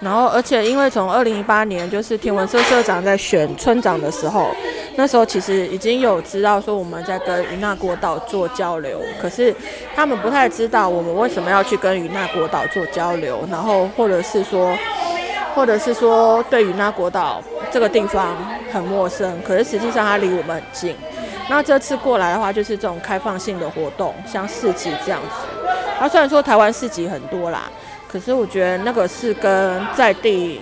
[0.01, 4.49] 然后而且因为从二零一八年就是天文社社长在选村长的时候，
[4.95, 9.55] 那时候其实已经有知道说我们在跟与那国岛做交流，可是
[9.95, 14.75] 他们不太知道我们为什么要去跟与那国岛做交流，然后或者是说。
[15.53, 18.37] 或者是说，对于那国岛这个地方
[18.71, 20.95] 很陌生，可是实际上它离我们很近。
[21.49, 25.27] 那这次过来的话，就是这种开放性的活动，像市集这样子。
[25.99, 27.69] 它虽然说台湾市集很多啦，
[28.11, 30.59] 可是我觉得那个是跟在地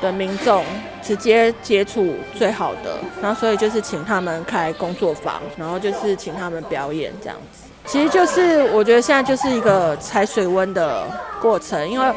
[0.00, 0.64] 的民众
[1.02, 2.98] 直接接触最好的。
[3.20, 7.64] 然后所以就是请他们开工作坊，然后就是请他们表演这样子。
[7.86, 11.06] 其实就是我觉得现在就是一个踩水温的
[11.40, 12.12] 过程，因为。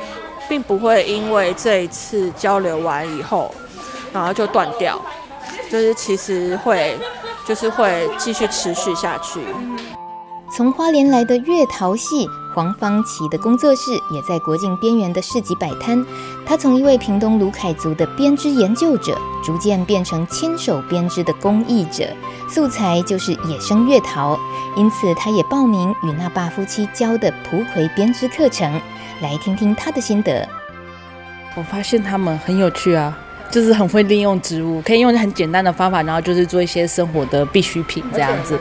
[0.50, 3.54] 并不会因为这一次交流完以后，
[4.14, 4.98] 然后就断掉，
[5.70, 6.98] 就是其实会，
[7.46, 9.42] 就是会继续持续下去。
[10.50, 16.04] 从花莲来的月桃系黄芳琪的工作室也在国境边缘的市集摆摊。
[16.46, 22.08] 他从一位屏东卢凯族的编织研究者，逐渐变成亲手编织的工艺者，
[22.50, 24.40] 素材就是野生月桃，
[24.78, 28.82] 因此他也报名与那爸夫妻教的蒲葵编织课程。
[29.22, 30.48] 来听听他的心得。
[31.56, 33.16] 我发现他们很有趣啊，
[33.52, 38.58] 就是很会利用植物，可以用很简单的方法，然后就是做一些生活的必需品这样子。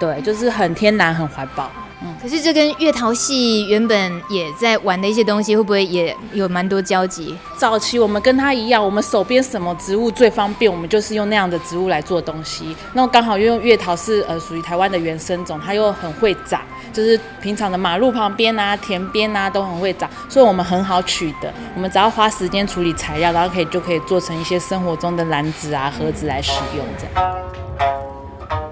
[0.00, 1.70] 对，就是很天然、很环保。
[2.02, 7.36] 嗯，可是这跟月桃系原本也在玩的一些东西，会不会也有蛮多交集？
[7.58, 12.74] 早期我们跟他一样，我们手边什么植物最方便，我们就是用那样的植物来做东西。
[12.94, 16.62] 那刚好用月桃是呃属于台湾的原生种，它又很会长。
[16.90, 21.52] 就是平常的马路旁边啊、田边啊都很会长，所以我们很好取得。
[21.76, 26.84] 我们只要花时间处理材料，然后可以就可以做成一些生活中的篮子啊、盒子来使用。
[26.98, 27.99] 这样。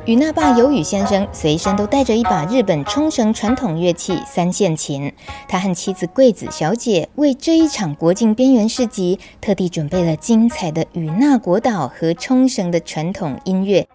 [0.08, 5.12] 与那爸有宇先生随身都带着一把日本冲绳传统乐器三线琴，
[5.46, 13.86] 他和妻子桂子小姐为这一场国境边缘市集特地准备了精彩的与那国岛和冲绳的传统音乐。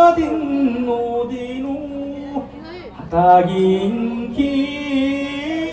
[0.00, 1.68] 하딘 노디노
[2.96, 4.40] 하다긴 기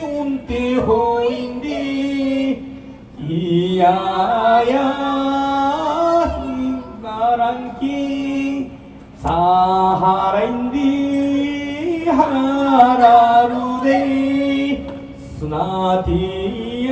[0.04, 0.52] 운띠
[0.84, 1.68] 호인디
[3.24, 3.88] 이야
[4.68, 4.76] 야
[6.28, 6.44] 힘
[7.00, 8.68] 가랑기
[9.24, 9.32] 사
[10.02, 12.20] 하랜디 하
[13.00, 13.88] 라루데
[15.40, 16.12] 스나티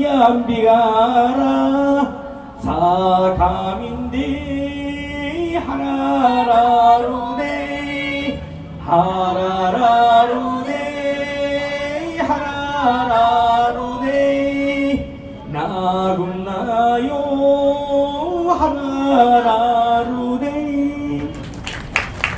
[0.00, 0.72] 얌비가
[1.36, 1.42] 라
[2.64, 4.71] 사카민디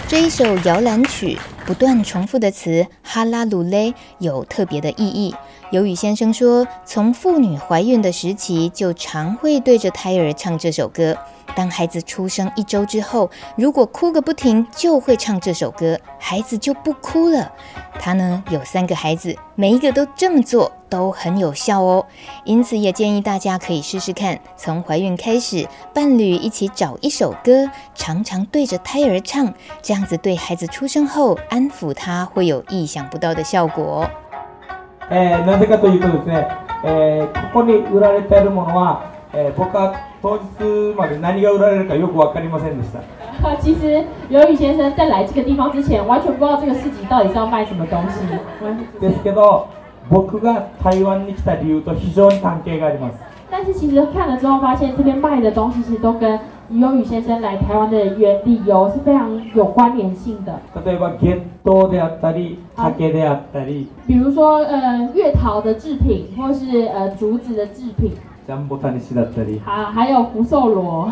[0.06, 5.34] 这一首摇篮曲不断重复的词“哈拉鲁勒”有特别的意义。
[5.70, 11.16] 有宇先生说，从妇女怀孕的时期就常会对着胎儿唱这首歌。
[11.55, 17.51] 当孩子出生一周之后，如果哭个不停，就会唱这首歌，孩子就不哭了。
[17.99, 22.05] 他呢有三个孩子，每一个都这么做，都很有效哦。
[22.45, 34.09] 因此也建议大家可以试试看，从怀孕开始，伴侣一起找一首歌，常常对着胎儿唱，这样子对孩子出生后安抚他，会有意想不到的效果。
[35.09, 36.47] 诶，なぜかというとですね，
[36.83, 38.99] 诶，ここに売られているものは，
[39.33, 43.00] 诶，仆は 当日まで何が売られるかよく分かりませんでした。
[43.60, 48.24] 其实有宇先生在来这个地方之前，完全不知道这个市集到底是要卖什么东西。
[48.98, 49.66] ですけど、
[50.10, 53.16] 仆が台湾に来た理由と非常に关系があります。
[53.50, 60.58] 但是其实看了之后，发现这边卖的东西其实都跟有宇先生来台湾的原理由是非常有关联性的。
[60.86, 63.88] 例えば月桃であったり、竹であったり。
[64.06, 68.12] 比如说，呃，月桃的制品，或是呃竹子的制品。
[68.45, 69.61] ジャンボタニシだったり。
[69.65, 71.11] 好，还有福寿螺。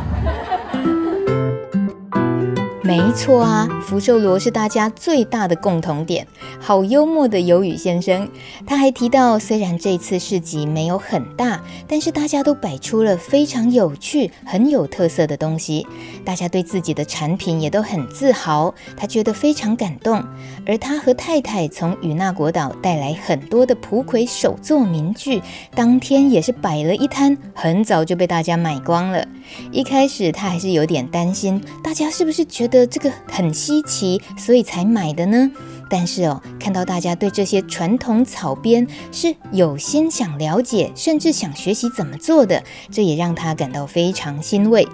[2.85, 6.27] 没错啊，福寿螺是大家最大的共同点。
[6.59, 8.29] 好幽默的鱿鱼先生，
[8.67, 15.87] 他还提到，虽然这次市集没有很大，但是大家都摆出了非常有趣、很有特色的东西。
[16.25, 20.21] 大家对自己的产品也都很自豪，他觉得非常感动。
[20.67, 25.41] 而他和太太从与那国岛带来很多的蒲葵手作名具，
[25.73, 29.25] 当天也是摆了一摊，很早就被大家买光了。
[29.71, 35.51] 一开始他还是有点担心，大家是不是觉得这个很稀奇，所以才买的呢？
[35.91, 44.89] 但是哦，看到大家对这些传统草编是有心想了解，甚至想学习怎么做的，这也让他感到非常欣慰。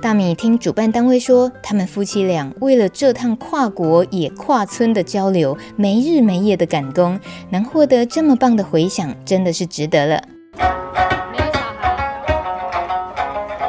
[0.00, 7.20] 大米听主办单位说，他们夫妻俩为了这趟跨国也跨村的交流，没日没夜的赶工，
[7.50, 10.22] 能获得这么棒的回响，真的是值得了。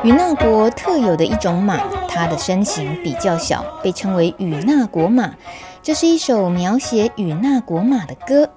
[0.03, 1.81] 与那国特有的一种马，
[2.19, 5.29] 它的身形比较小，被称为与那国马。
[5.81, 8.49] 这是一首描写与那国马的歌。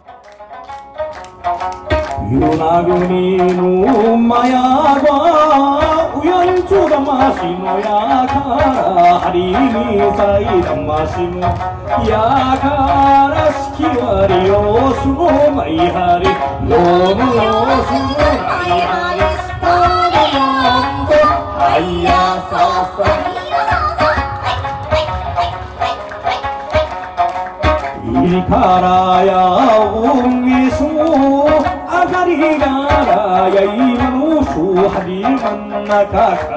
[28.33, 29.31] శ్రీఖరాయ
[30.03, 31.09] ఓం విష్ణు
[31.99, 33.89] అగరిగారాయూ
[34.93, 36.53] హరిమన్నకార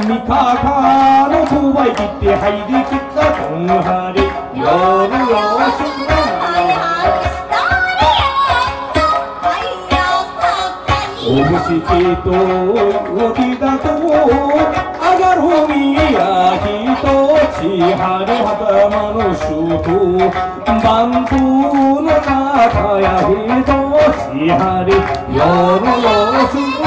[0.00, 4.26] నిఖాఖాను సువైతి హైది చిత్త సంహరి
[4.62, 5.86] యోరు యోసు
[11.28, 11.38] ఓ
[11.68, 12.40] సితో
[13.14, 13.94] ఓ దిదతో
[15.40, 19.88] 库米呀伊多西哈利哈德蒙古苏库
[20.66, 24.92] 曼库那哈呀伊多西哈利
[25.36, 26.77] 哟罗罗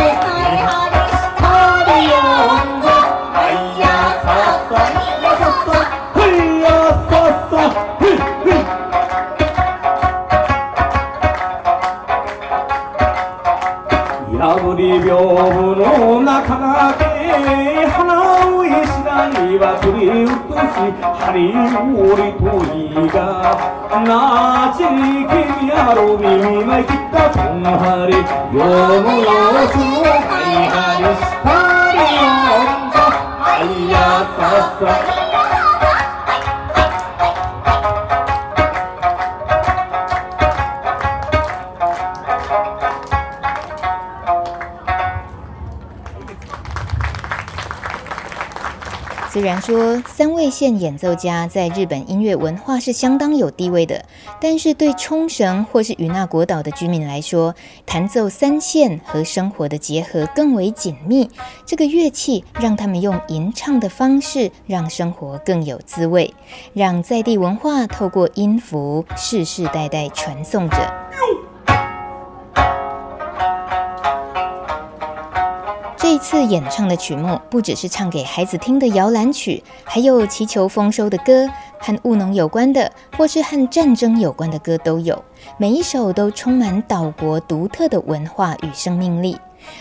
[14.82, 17.06] り屏風の中だけ
[17.86, 18.18] 花
[18.50, 20.90] を石には振り落とし
[21.22, 23.16] 針折りといが
[24.02, 28.18] なちきやろ耳まいきったとんはり
[28.58, 28.66] 夜
[29.04, 29.30] の様
[29.70, 31.30] 子をはいはいし。
[31.44, 31.54] た
[31.94, 33.96] りよんとはいや
[34.36, 35.21] ささ
[49.42, 54.06] 虽然说三味线演奏家在日本音乐文化是相当有地位的，
[54.40, 61.28] 但是对冲绳或是与那国岛的居民来说，弹奏三线和生活的结合更为紧密。
[61.66, 66.32] 这个乐器让他们用吟唱的方式，让生活更有滋味，
[66.74, 70.94] 让在地文化透过音符世世代代传颂着。
[76.12, 81.50] 这次演唱的曲目不只是唱给孩子听的摇篮曲，还有祈求丰收的歌，
[81.80, 85.24] 和务农有关的，或是和战争有关的歌都有。
[85.58, 89.38] 每一首都充满岛国独特的文化与生命力。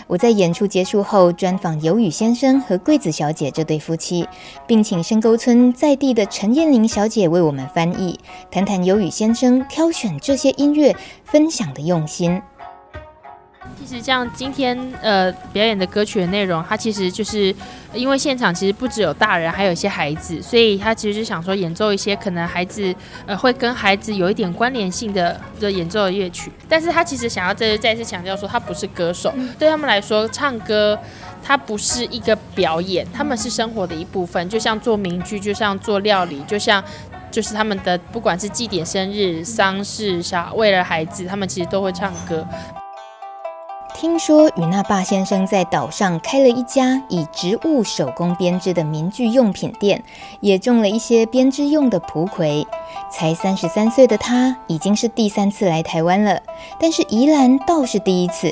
[0.07, 4.25] 我在演出结束后专访鱿鱼先生和桂子小姐这对夫妻，
[4.65, 8.17] 并请深沟村在地的陈燕玲小姐为我们翻译，
[8.49, 12.41] 谈谈鱿鱼先生挑选这些音乐分享的用心。
[13.83, 17.53] 其实像今天呃表演的歌曲的内容，它其实就是
[17.93, 22.93] 因为现场其实不只有大人，还有一些孩子，所以他其实是想说演奏一些可能孩子
[23.25, 26.51] 呃会跟孩子有一点关联性的的演奏的乐曲。
[26.69, 30.97] 但是他其实想要再再次强调说，他不是歌手，对他们来说，唱歌
[31.43, 36.81] 它不是一个表演，他们是生活的一部分，就像做民居，就像做料理，就像
[37.31, 42.45] 就是他们的不管是祭典、生日、丧事，小为了孩子，他们其实都会唱歌。
[43.93, 50.03] 听说与那霸先生在岛上开了一家以植物手工编织的民具用品店，
[50.39, 52.65] 也种了一些编织用的蒲葵。
[53.11, 56.41] 才三十三岁的他，已经是第三次来台湾了，
[56.79, 58.51] 但是宜兰倒是第一次。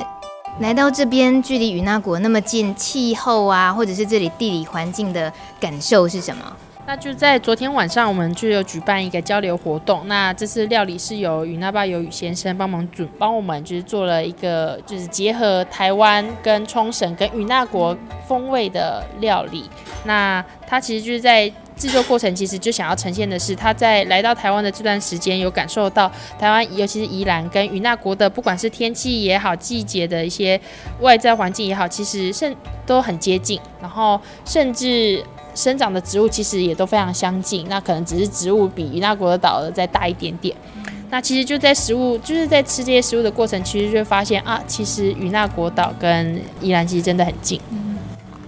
[0.60, 6.44] 来到这边，距离与那国那么近，气候啊，或者是这里地理环境的感受是什么？
[6.90, 10.02] 那就在昨天晚上，我们就有举办一个交流活动。
[10.08, 19.70] 那这次料理是由与那霸鱿鱼先生帮忙准帮我们，就是做了一个就是结合台湾跟冲绳跟与那国风味的料理。
[20.04, 26.10] 那他其实就是在制作过程其实就想要呈现的是，他在来到台湾的这段时间，有感受到
[26.40, 30.60] 台湾，尤其是宜兰跟与那国的，不管是天气也好，季节的一些
[30.98, 32.52] 外在环境也好，其实甚
[32.84, 35.24] 都很接近，然后甚至
[35.54, 37.66] 生长的植物其实也都非常相近。
[37.68, 40.54] 那可能只是植物比与那国的岛的再大一点点。
[41.10, 47.60] 那其实就在食物，就是在吃这些食物的过程，其实就会发现啊，其实与那国岛跟宜兰其实真的很近。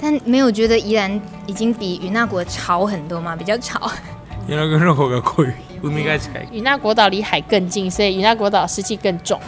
[0.01, 3.37] 但没有觉得宜兰已经比与那国潮很多吗？
[3.37, 3.81] 比较潮。
[6.51, 9.41] 与那国岛离海更近，所以与那国岛湿气更重，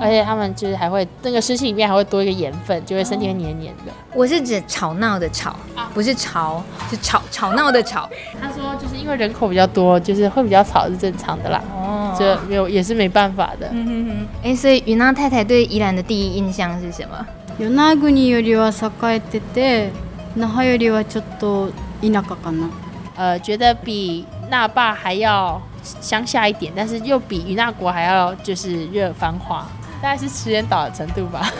[0.00, 3.92] 而且他们就是还会那个湿气里面还会多一个盐分，就会身体会黏黏的。
[4.14, 5.56] 我是指吵闹的吵，
[5.92, 8.08] 不是潮，是吵吵闹的吵。
[8.40, 11.62] 他说就是因为人口比较多，就是会比较吵是正常的啦。
[11.74, 13.68] 哦，这没有也是没办法的。
[13.72, 14.28] 嗯哼哼。
[14.44, 17.26] 哎，所以与那太太对宜兰的第一印象是什么？
[17.58, 19.90] 与那国よりは栄えてて、
[20.34, 22.68] 那覇よりはちょっと田舎かな。
[23.16, 25.60] 呃，觉得比那霸还要
[26.00, 29.66] 乡下一点，但是又比与那国还要就是热繁华，
[30.03, 31.49] 大概是石垣岛的程度吧。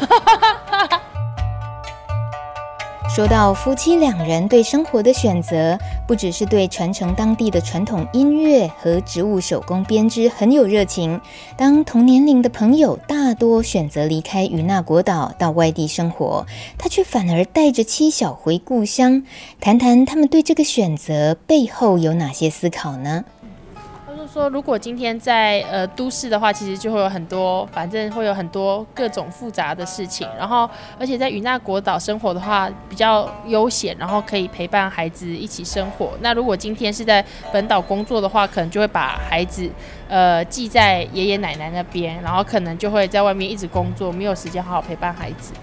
[3.15, 11.21] 说到夫妻两人对生活的选择，不只是对传承当地的传统音乐和植物手工编织很有热情。
[11.55, 16.45] 当同年龄的朋友大多选择离开与那国岛到外地生活，
[16.77, 19.23] 他却反而带着妻小回故乡，
[19.61, 23.23] 谈谈他们对这个选择背后有哪些思考呢？
[24.33, 30.27] 说如果今天在呃都市的话，其实就会有很多，反正会有很多各种复杂的事情。
[30.35, 30.67] 然后，
[30.99, 36.13] 而且在与那国岛生活的话，比较悠闲，然后可以陪伴孩子一起生活。
[36.21, 39.69] 那如果今天是在本岛工作的话，可能就会把孩子
[40.07, 45.53] 呃寄在爷爷奶奶那边，然后可能就会在外面一直工作，没有时间好好陪伴孩子。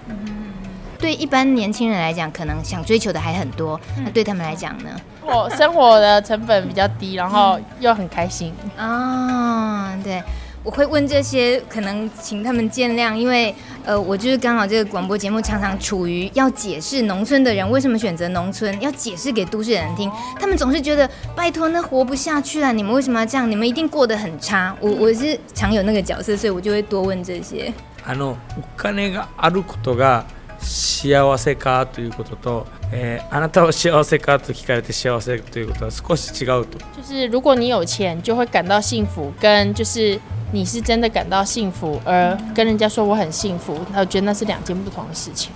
[1.00, 3.80] 对一般年轻人来讲，可能想追求的还很多。
[4.04, 4.90] 那对他们来讲呢？
[5.22, 9.98] 我生活的成本比较低，然后又很开心啊。
[10.04, 10.24] 对，
[10.64, 20.10] 我会问这些，可能请他们见谅，因为呃，我就是刚好这个广播节目常常处于要解释农村的人为什么选择农村，要解释给都市人听。
[20.40, 23.50] 他们总是觉得拜托，那活不下去了，你们为什么要这样？
[23.50, 24.76] 你们一定过得很差。
[24.80, 27.74] 我我是常有那个角色，所以我就会多问这些。
[28.08, 30.26] あのお金があることが
[30.61, 36.79] 幸せかということと，诶，あなたは幸せかと闻かれて幸せということは少し违うと。
[36.97, 40.21] 就是如果你有钱，就会感到幸福，跟就是
[40.53, 45.51] 你是真的感到幸福，而跟人家说我很幸福，他觉得那是两件不同的事情。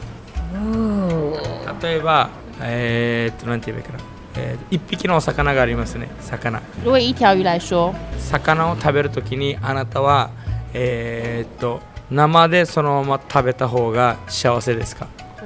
[0.55, 1.38] 哦。
[1.82, 2.30] 例えば、
[2.61, 4.05] えー、っとなんて言えばいいかな。
[4.36, 6.09] えー、一匹の鱼がありますね。
[6.20, 6.61] 鱼。
[6.82, 7.94] 如果一条鱼来说，
[8.32, 10.30] 鱼を食べるときにあなたは、
[10.72, 11.80] えー、っと。
[12.13, 15.05] 生でそのまま食べた方が幸せですか？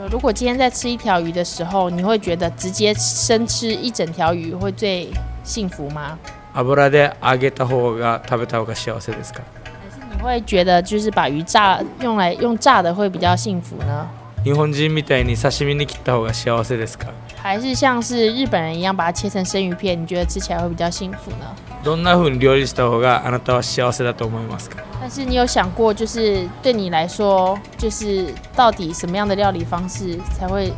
[0.09, 5.07] 如果今天在吃一条鱼的时候，你会觉得直接生吃一整条鱼会最
[5.43, 6.17] 幸福吗？
[6.55, 9.41] 油で扬げた方が食べた方が幸せですか？
[9.63, 14.07] 还是你会觉得就是把鱼炸用来用炸的会比较幸福呢？
[14.43, 17.07] 日本人みたいに刺身に切った方が幸せですか？
[17.41, 21.55] 还是像是日本人一样把它切成生鱼片，你觉得吃起来会比较幸福呢？
[21.84, 24.82] どんな风に料理した方があなたは幸せだと思いますか？
[25.00, 30.72] 但是你有想过，就是对你来说，就是到底什么样的料理方式才会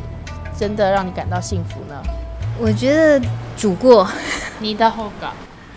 [0.57, 2.01] 真的让你感到幸福呢？
[2.59, 3.19] 我觉得
[3.57, 4.07] 煮过，
[4.59, 5.33] 煮た方が。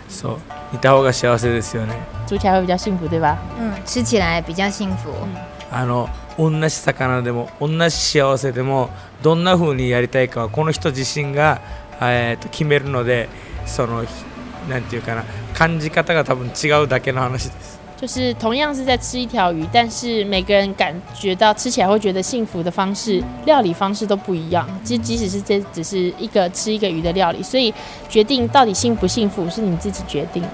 [0.07, 0.39] そう、
[0.71, 1.95] 煮た方が幸せですよね。
[2.27, 3.37] 煮起来会比较幸福，对吧？
[3.59, 5.11] 嗯，吃起来比较幸福。
[5.71, 6.07] あの
[6.37, 8.89] 同じ鱼でも同じ幸せでも
[9.23, 11.59] どんな风にやりたいかはこの人自身が
[11.99, 13.27] えっと决めるので、
[13.65, 14.05] その
[14.69, 17.79] なんていうかな感じ方が多分违うだけの话です。
[17.97, 24.67] 就是同样是在吃一条鱼，但是每个人感觉到吃起来会觉得幸福的方式、料理方式都不一样。
[24.83, 27.73] 即即使是这只是一个吃一个鱼的料理，所以
[28.09, 30.49] 决定到底幸不幸福是你自己决定的。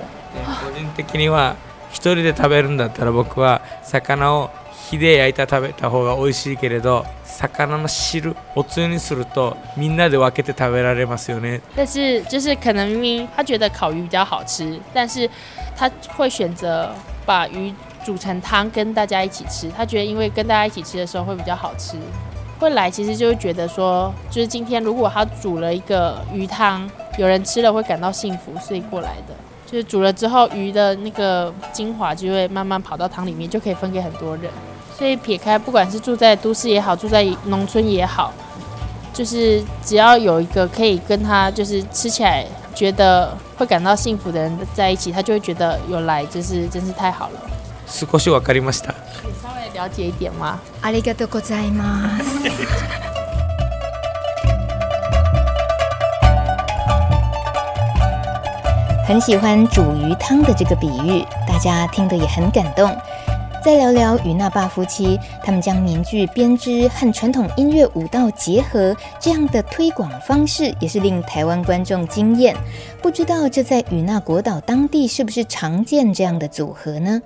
[0.63, 1.55] 个人的には
[1.91, 4.51] 一人で食べるんだったら仆は鱼を
[4.89, 11.60] 火で焼いた食べた方が美味しいけれど，鱼の汁おつゆにするとみんなで分けて食べられますよね。
[11.76, 15.28] 但是就是可能明明他觉得烤鱼比较好吃，但是
[15.76, 16.90] 他会选择。
[17.26, 17.74] 把鱼
[18.04, 21.96] 煮成汤跟大家一起吃，他觉得因为跟大家一起吃的时候会比较好吃。
[22.60, 29.34] 会来其实就会觉得说，就是今天如果他煮了一个鱼汤，有人吃了会感到幸福，所以过来的。
[29.66, 34.48] 就是煮了之后，鱼的那个精华就会慢慢跑到汤里面，就可以分给很多人。
[35.00, 38.32] 所以撇开不管是住在都市也好，住在农村也好，
[39.12, 42.46] 就是只要有一个可以跟他就是吃起来。
[42.76, 47.40] 觉得会感到幸福的人在一起，他就会觉得有来，就是真是太好了。
[47.88, 48.92] 少しわかりました。
[49.16, 50.58] 可以稍微了解一点吗？
[50.82, 52.50] ありがとうございます。
[59.08, 62.94] 很喜欢煮鱼汤的这个比喻，大家听得也很感动。
[63.63, 72.55] 再聊聊与那爸夫妻，他们将民剧编织和传统音乐舞蹈结合，这样的推广方式也是令台湾观众惊艳。
[73.03, 77.21] 不知道这在与那国岛当地是不是常见这样的组合呢？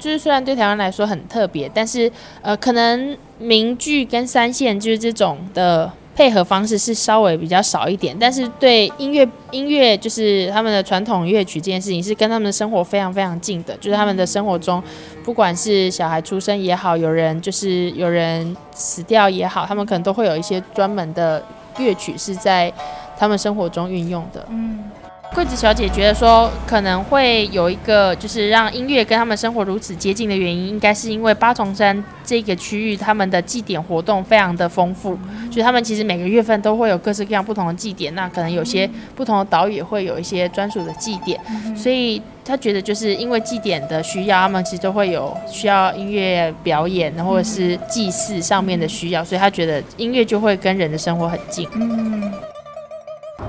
[0.00, 2.10] 就是虽然对台湾来说很特别，但是
[2.42, 5.92] 呃，可能民剧跟三线就是这种的。
[6.18, 14.82] 配合方式是稍微比较少一点，但是对音乐音乐就是他们的传统乐曲这件事情是跟他们的生活非常非常近的，就是他们的生活中，
[15.22, 21.40] 不管是小孩出生也好，有人就是有人死掉也好，他们可能都会有一些专门的
[21.78, 22.72] 乐曲是在
[23.16, 24.44] 他们生活中运用的。
[24.50, 24.90] 嗯。
[25.34, 35.16] 桂子小姐觉得说，可能会有一个就是让音乐跟他们生活如此接近的原因，应该是因为八重山这个区域他们的祭典活动非常的丰富，
[35.48, 41.38] 就他们其实每个月份都会有各式各样不同的祭典，那可能有些不同的岛屿会有一些专属的祭典，
[41.76, 51.68] 所以他觉得就是因为祭典的需要，他们其实都会有需要音乐表演或者是祭祀上面的需要，所以他觉得音乐就会跟人的生活很近。
[51.74, 52.32] 嗯。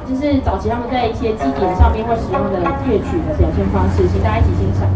[0.07, 4.87] 就是早期他们在一些祭典上面会使用的乐曲的表现方式，请大家一起欣赏。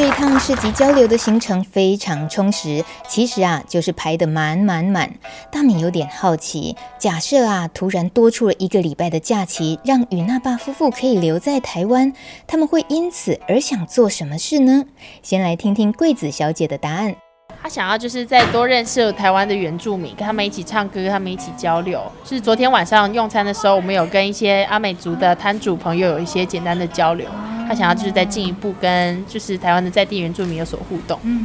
[0.00, 5.12] 这一趟市集交流的行程非常充实，其实啊，就是排得满满满。
[5.52, 12.14] 大米有点好奇，假设啊，突然多出了一个礼拜的假期，让与那爸夫妇可以留在台湾，
[12.46, 14.86] 他们会因此而想做什么事呢？
[15.22, 17.14] 先来听听桂子小姐的答案。
[17.62, 22.00] 他想要就是再多认识台湾的原住民，跟他们一起唱歌，跟他们一起交流。
[22.24, 27.26] 是昨天晚上用餐的时候，我们有跟一些阿美族的摊主朋友有一些简单的交流。
[27.68, 31.20] 他想要就是再进一步跟就是台湾的在地原住民有所互动。
[31.22, 31.44] 嗯，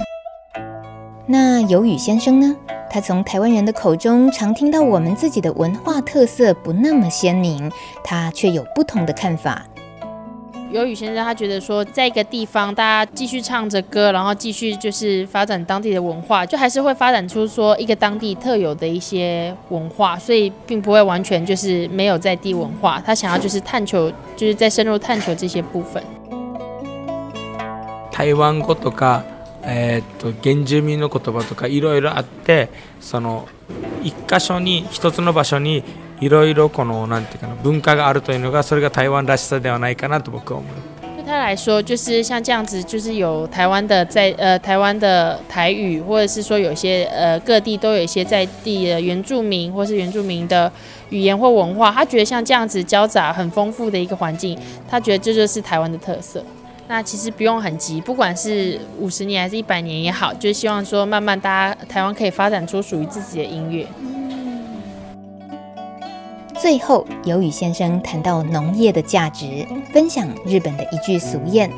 [1.28, 2.56] 那有宇先生呢？
[2.90, 7.70] 他从台湾人的口中常听到我们自己的文化特色不那么鲜明，
[8.06, 9.66] 他却有不同的看法。
[10.73, 23.03] 有宇先生他觉得说，在一个地方大家继续唱着歌，然后继续就是发展当地的文化，就还是会发展出说一个当地特有的一些文化，所以并不会完全就是没有在地文化。
[23.05, 26.01] 他想要就是探求，就是再深入探求这些部分。
[28.13, 29.23] 台湾语とか、
[29.65, 32.69] えー、っと原住民の言叶とかいろいろあって、
[33.01, 33.49] その
[34.05, 35.83] 一个所に一つの场所に
[36.21, 40.65] いろいろこのなんていうかな文化があるというのが、それが台湾らしさではないかなと仆は思う。
[41.17, 50.71] 对他来说，就是像这样子，就是有台湾的在呃台湾的台语，或者是说有些呃各地都有一些在地的原住民，或是原住民的
[51.11, 56.43] 语言或文化，他觉得像这样子交杂很丰富的一个环境，他觉得这就是台湾的特色。
[56.89, 63.87] 那其实不用很急，不管是五十年还是一百年也好，就是希望说慢慢大家台湾可以发展出属于自己的音乐。
[66.62, 71.70] 最后，由宇先生谈到农业的价值，分享日本的一句俗谚。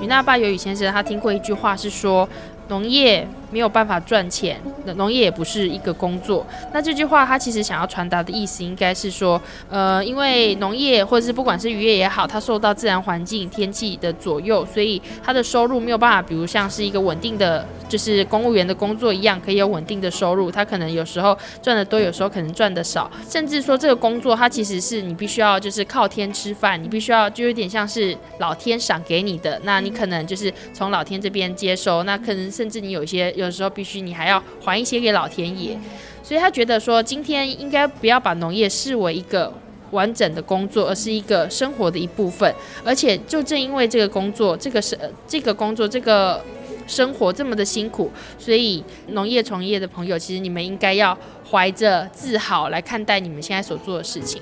[0.00, 2.28] 与那霸有宇先生他听过一句话是说，
[2.68, 4.60] 农业没有办法赚钱，
[4.96, 6.44] 农业也不是一个工作。
[6.72, 9.40] 那这句话他其实想要传达的意思应该是说，
[9.70, 20.50] 呃，因为农业或者是不管是渔业也好，它受到自然环境、天气的左右，所以它的收入没有办法，比如像是一个稳定的，就是公务员的工作一样，可以有稳定的收入。
[20.50, 32.50] 它可能有时候赚得多，有时候可能赚得少，甚至说这个工作它其实是你必须要就是靠天吃饭，你必须要就有点像是老天赏给你的，那你可能就是从老天这边接收，那可能。
[32.54, 35.77] 甚至你有一些，有时候必须你还要还一些给老天爷，
[36.23, 39.51] 所以他觉得说，今天应该不要把农业视为一个
[39.91, 42.53] 完整的工作，而是一个生活的一部分。
[42.83, 44.97] 而且就正因为这个工作，这个是
[45.27, 46.43] 这个工作，这个
[46.85, 51.17] 生活这么的辛苦，所以农业从业的朋友，其实你们应该要
[51.49, 54.41] 怀着自豪来看待你们现在所做的事情。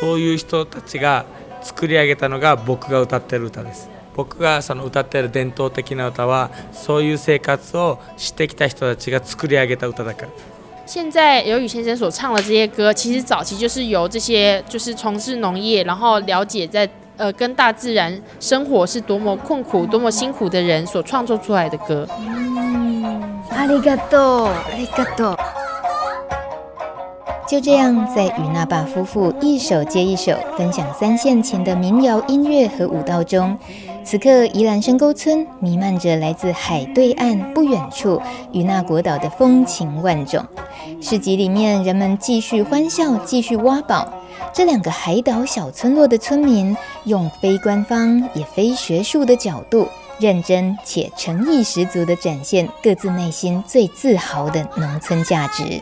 [0.00, 1.26] そういう人たちが
[1.60, 3.93] 作り上げたのが仆が歌ってる歌です。
[4.16, 10.28] 仆がその歌ってる伝统的な歌はそういう生活をしてきた人たちが作り上げた歌だから。
[10.86, 22.08] 现在有宇先生所唱的这些歌，其实早期就是由这些就是从事农业，然后了解在呃跟大自然生活是多么困苦、多么辛苦的人所创作出来的歌。
[22.18, 25.36] 嗯，ありがとう，ありがとう。
[27.47, 33.55] 就这样，在与那霸夫妇一首接一首分享三线琴的民谣音乐和舞蹈中。
[34.03, 38.19] 此刻，宜兰深沟村弥漫着来自海对岸不远处
[38.51, 40.43] 与那国岛的风情万种。
[40.99, 44.11] 市集里面，人们继续欢笑，继续挖宝。
[44.51, 49.87] 这两个海岛小村落的村民，用非官方也非学术的角度，
[50.19, 55.79] 认真且诚意十足地展现各自内心最自豪的农村价值。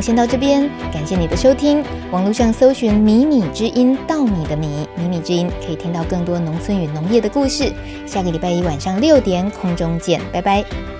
[0.00, 1.82] 先到这边，感谢你的收听。
[2.10, 7.72] 网络上搜寻“迷你之音”，稻米的米，迷你之音可以听到更多农村与农业的故事。
[8.06, 10.97] 下个礼拜一晚上六点空中见，拜拜。